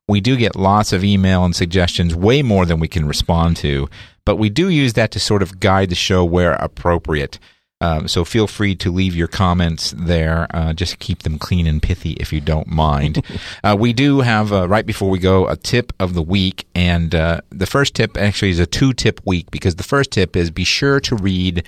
[0.09, 3.91] We do get lots of email and suggestions, way more than we can respond to,
[4.25, 7.39] but we do use that to sort of guide the show where appropriate.
[7.81, 10.49] Um, so feel free to leave your comments there.
[10.51, 13.25] Uh, just keep them clean and pithy if you don't mind.
[13.65, 17.15] uh, we do have uh, right before we go a tip of the week, and
[17.15, 20.51] uh, the first tip actually is a two tip week because the first tip is
[20.51, 21.65] be sure to read.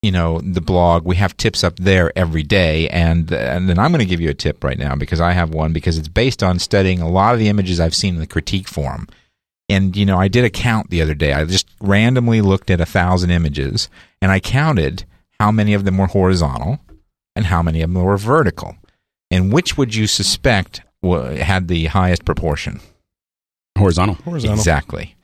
[0.00, 1.04] You know the blog.
[1.04, 4.30] We have tips up there every day, and and then I'm going to give you
[4.30, 7.34] a tip right now because I have one because it's based on studying a lot
[7.34, 9.08] of the images I've seen in the critique forum.
[9.68, 11.32] And you know, I did a count the other day.
[11.32, 13.88] I just randomly looked at a thousand images,
[14.20, 15.04] and I counted
[15.40, 16.80] how many of them were horizontal
[17.36, 18.76] and how many of them were vertical.
[19.30, 22.80] And which would you suspect had the highest proportion?
[23.76, 24.16] Horizontal.
[24.16, 24.56] Horizontal.
[24.58, 25.14] Exactly.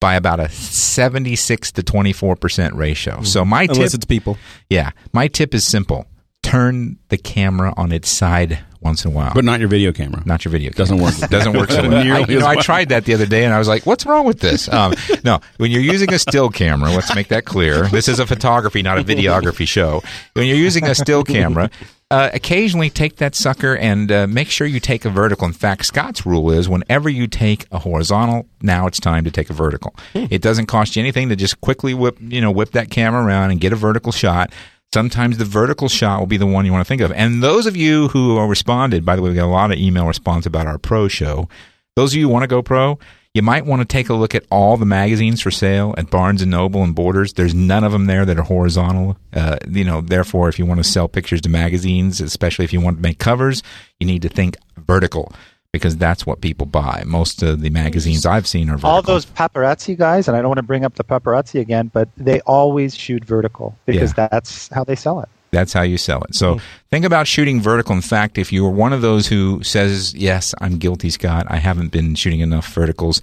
[0.00, 3.16] By about a 76 to 24% ratio.
[3.18, 3.24] Hmm.
[3.24, 4.38] So my Unless tip it's people.
[4.68, 6.06] yeah, my tip is simple.
[6.44, 9.32] Turn the camera on its side once in a while.
[9.34, 10.22] But not your video camera.
[10.26, 10.70] not your video.
[10.70, 11.12] Doesn't camera.
[11.20, 11.30] work.
[11.30, 11.94] Doesn't work so well.
[11.96, 14.06] I, you know, as I tried that the other day, and I was like, "What's
[14.06, 14.92] wrong with this?" Um,
[15.24, 17.86] no, when you're using a still camera, let's make that clear.
[17.88, 20.02] This is a photography, not a videography show.
[20.34, 21.70] When you're using a still camera,
[22.10, 25.46] uh, occasionally take that sucker and uh, make sure you take a vertical.
[25.46, 29.48] In fact, Scott's rule is whenever you take a horizontal, now it's time to take
[29.48, 29.94] a vertical.
[30.12, 33.52] It doesn't cost you anything to just quickly whip, you know, whip that camera around
[33.52, 34.52] and get a vertical shot.
[34.94, 37.10] Sometimes the vertical shot will be the one you want to think of.
[37.10, 40.06] And those of you who responded, by the way, we got a lot of email
[40.06, 41.48] response about our pro show.
[41.96, 43.00] Those of you who want to go pro,
[43.34, 46.42] You might want to take a look at all the magazines for sale at Barnes
[46.42, 47.32] and Noble and Borders.
[47.32, 49.16] There's none of them there that are horizontal.
[49.32, 52.80] Uh, you know, therefore, if you want to sell pictures to magazines, especially if you
[52.80, 53.64] want to make covers,
[53.98, 55.32] you need to think vertical
[55.74, 57.02] because that's what people buy.
[57.04, 58.90] Most of the magazines I've seen are vertical.
[58.90, 62.08] All those paparazzi guys, and I don't want to bring up the paparazzi again, but
[62.16, 64.28] they always shoot vertical because Yeah.
[64.30, 65.28] that's how they sell it.
[65.50, 66.36] That's how you sell it.
[66.36, 66.64] So mm-hmm.
[66.92, 67.92] think about shooting vertical.
[67.96, 71.90] In fact, if you're one of those who says, Yes, I'm guilty, Scott, I haven't
[71.90, 73.20] been shooting enough verticals,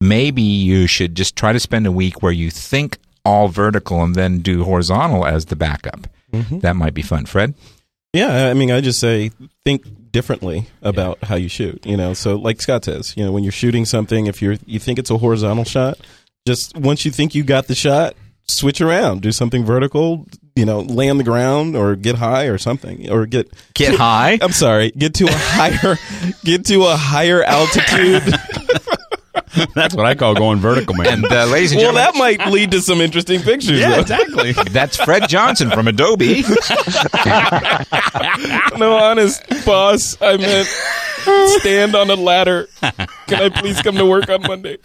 [0.00, 2.96] maybe you should just try to spend a week where you think
[3.26, 6.06] all vertical and then do horizontal as the backup.
[6.32, 6.60] Mm-hmm.
[6.60, 7.26] That might be fun.
[7.26, 7.52] Fred?
[8.14, 9.32] Yeah, I mean, I just say
[9.66, 11.84] think differently about how you shoot.
[11.86, 14.78] You know, so like Scott says, you know, when you're shooting something, if you're you
[14.78, 15.98] think it's a horizontal shot,
[16.46, 18.14] just once you think you got the shot,
[18.48, 20.26] switch around, do something vertical.
[20.56, 24.38] You know, lay on the ground or get high or something, or get Get high.
[24.42, 25.96] I'm sorry, get to a higher,
[26.44, 28.34] get to a higher altitude.
[29.74, 31.24] That's what I call going vertical, man.
[31.24, 33.78] And uh, ladies and well, gentlemen, that might lead to some interesting pictures.
[33.78, 34.00] yeah, though.
[34.00, 34.52] exactly.
[34.70, 36.42] that's Fred Johnson from Adobe.
[38.78, 40.68] no, honest boss, I meant
[41.60, 42.68] stand on a ladder.
[43.26, 44.78] Can I please come to work on Monday?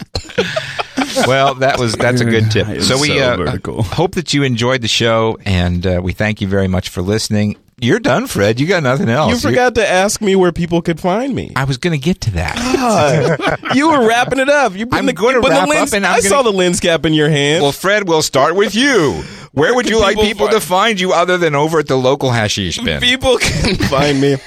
[1.27, 2.81] well, that was that's a good tip.
[2.81, 3.83] So we so uh, vertical.
[3.83, 7.57] hope that you enjoyed the show, and uh, we thank you very much for listening.
[7.81, 8.59] You're done, Fred.
[8.59, 9.31] You got nothing else.
[9.33, 11.51] You forgot to ask me where people could find me.
[11.57, 13.71] I was going to get to that.
[13.75, 14.73] you were wrapping it up.
[14.75, 16.41] You put I'm the, gonna you put the wrap up and I'm I gonna- saw
[16.41, 17.63] the lens cap in your hand.
[17.63, 19.21] well, Fred, we'll start with you.
[19.51, 21.87] Where would you can like people people find- to find you other than over at
[21.87, 23.01] the local hashish bin?
[23.01, 24.37] people can find me.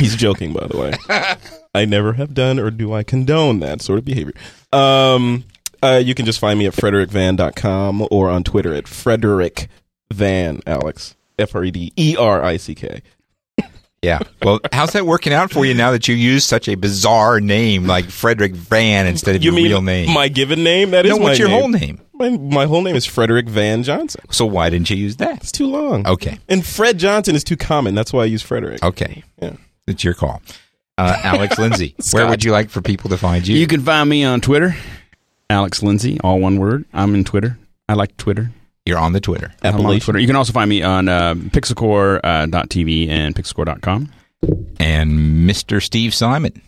[0.00, 1.36] He's joking, by the way.
[1.74, 4.34] I never have done or do I condone that sort of behavior.
[4.72, 5.44] Um,
[5.82, 9.68] uh, you can just find me at frederickvan.com or on Twitter at Frederick
[10.12, 11.14] Van Alex.
[11.38, 13.02] F R E D E R I C K.
[14.02, 14.18] Yeah.
[14.42, 17.86] Well, how's that working out for you now that you use such a bizarre name
[17.86, 20.12] like Frederick Van instead of You your mean real name?
[20.12, 20.90] my given name?
[20.90, 21.60] That is no, what's my your name.
[21.60, 22.00] whole name?
[22.14, 24.22] My, my whole name is Frederick Van Johnson.
[24.32, 25.36] So why didn't you use that?
[25.36, 26.04] It's too long.
[26.04, 26.40] Okay.
[26.48, 27.94] And Fred Johnson is too common.
[27.94, 28.82] That's why I use Frederick.
[28.82, 29.22] Okay.
[29.40, 29.52] Yeah.
[29.86, 30.42] It's your call.
[30.98, 33.56] Uh, Alex Lindsay, where would you like for people to find you?
[33.56, 34.74] You can find me on Twitter,
[35.48, 36.86] Alex Lindsay, all one word.
[36.92, 37.56] I'm in Twitter.
[37.88, 38.50] I like Twitter.
[38.84, 39.52] You're on the Twitter.
[39.62, 40.04] I'm on Appalachian.
[40.04, 40.18] Twitter.
[40.18, 44.12] You can also find me on uh, pixelcorps.tv and pixelcorps.com.
[44.80, 45.80] And Mr.
[45.80, 46.60] Steve Simon.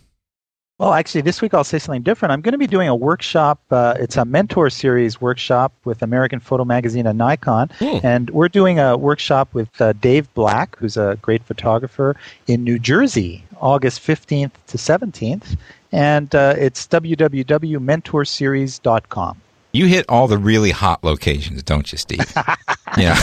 [0.77, 2.33] Well, actually, this week I'll say something different.
[2.33, 3.61] I'm going to be doing a workshop.
[3.71, 7.69] Uh, it's a mentor series workshop with American Photo Magazine and Nikon.
[7.79, 7.99] Hmm.
[8.03, 12.77] And we're doing a workshop with uh, Dave Black, who's a great photographer in New
[12.77, 15.57] Jersey, August 15th to 17th.
[15.93, 19.41] And uh, it's www.mentorseries.com.
[19.75, 22.33] You hit all the really hot locations, don't you, Steve?
[22.97, 23.19] yeah.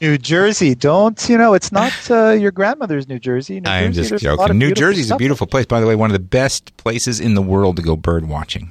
[0.00, 3.60] New Jersey, don't, you know, it's not uh, your grandmother's New Jersey.
[3.60, 4.58] New I am Jersey, just there's a lot joking.
[4.58, 5.66] New beautiful Jersey's a beautiful place.
[5.66, 8.70] By the way, one of the best places in the world to go bird watching.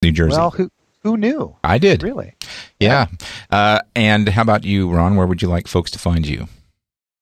[0.00, 0.38] New Jersey.
[0.38, 0.70] Well, who,
[1.02, 1.54] who knew?
[1.64, 2.02] I did.
[2.02, 2.34] Really?
[2.80, 3.08] Yeah.
[3.50, 5.16] Uh, and how about you, Ron?
[5.16, 6.48] Where would you like folks to find you?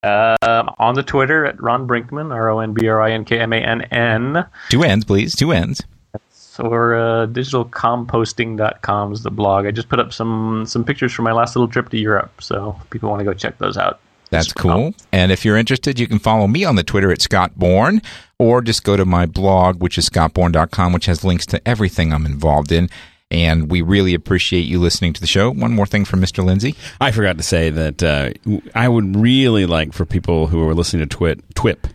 [0.04, 3.40] Um, on the Twitter at Ron Brinkmann, R O N B R I N K
[3.40, 4.46] M A N N.
[4.68, 5.34] Two ends, please.
[5.34, 5.82] Two ends.
[6.60, 9.66] Or uh, digitalcompositing.com is the blog.
[9.66, 12.78] I just put up some some pictures from my last little trip to Europe, so
[12.90, 14.00] people want to go check those out.
[14.30, 14.94] That's cool.
[15.12, 18.00] And if you're interested, you can follow me on the Twitter at Scott Bourne,
[18.38, 22.26] or just go to my blog, which is scottbourne.com, which has links to everything I'm
[22.26, 22.88] involved in.
[23.32, 25.50] And we really appreciate you listening to the show.
[25.50, 26.44] One more thing from Mr.
[26.44, 26.74] Lindsay.
[27.00, 28.32] I forgot to say that uh,
[28.74, 31.86] I would really like for people who are listening to Twit, TWIP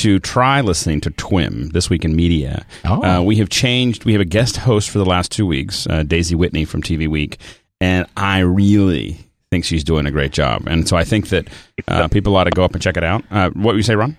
[0.00, 2.64] to try listening to TWIM, This Week in Media.
[2.86, 3.02] Oh.
[3.02, 4.06] Uh, we have changed.
[4.06, 7.06] We have a guest host for the last two weeks, uh, Daisy Whitney from TV
[7.06, 7.38] Week,
[7.82, 9.18] and I really
[9.50, 10.66] think she's doing a great job.
[10.66, 11.48] And so I think that
[11.86, 13.24] uh, people ought to go up and check it out.
[13.30, 14.16] Uh, what would you say, Ron?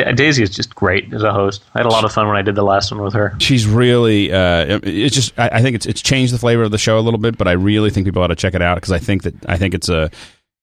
[0.00, 1.62] Yeah, Daisy is just great as a host.
[1.76, 3.36] I had a lot of fun when I did the last one with her.
[3.38, 4.32] She's really.
[4.32, 5.38] Uh, it's just.
[5.38, 7.46] I, I think it's it's changed the flavor of the show a little bit, but
[7.46, 9.74] I really think people ought to check it out because I think that I think
[9.74, 10.10] it's a.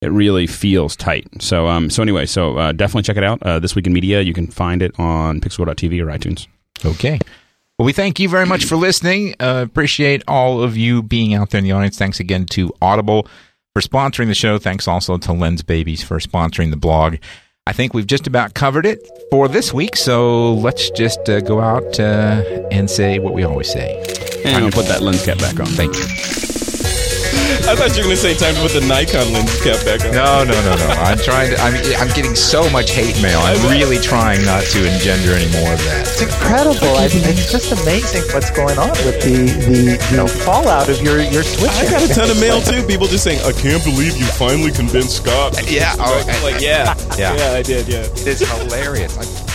[0.01, 1.27] It really feels tight.
[1.41, 1.89] So um.
[1.89, 3.41] So anyway, so uh, definitely check it out.
[3.43, 6.47] Uh, this week in media, you can find it on Pixel.tv or iTunes.
[6.83, 7.19] Okay.
[7.77, 9.35] Well, we thank you very much for listening.
[9.39, 11.97] Uh, appreciate all of you being out there in the audience.
[11.97, 13.27] Thanks again to Audible
[13.73, 14.57] for sponsoring the show.
[14.59, 17.15] Thanks also to Lensbabies for sponsoring the blog.
[17.67, 21.61] I think we've just about covered it for this week, so let's just uh, go
[21.61, 23.97] out uh, and say what we always say.
[24.45, 25.67] And I'll put that lens cap back on.
[25.67, 26.50] Thank you.
[27.67, 29.99] I thought you were going to say time to put the Nikon lens cap back
[30.07, 30.11] on.
[30.15, 30.87] No, no, no, no.
[31.03, 31.57] I'm trying to.
[31.59, 33.39] I'm, I'm getting so much hate mail.
[33.43, 36.07] I'm really trying not to engender any more of that.
[36.07, 36.95] It's incredible.
[36.95, 39.79] I mean, it's just amazing what's going on with the, the
[40.11, 41.87] you know fallout of your your switching.
[41.87, 42.85] I got a ton of mail too.
[42.87, 47.35] People just saying, "I can't believe you finally convinced Scott." Yeah, oh, like yeah, Yeah.
[47.35, 47.87] yeah, I did.
[47.87, 48.07] Yeah.
[48.23, 49.17] It's hilarious.
[49.17, 49.50] I,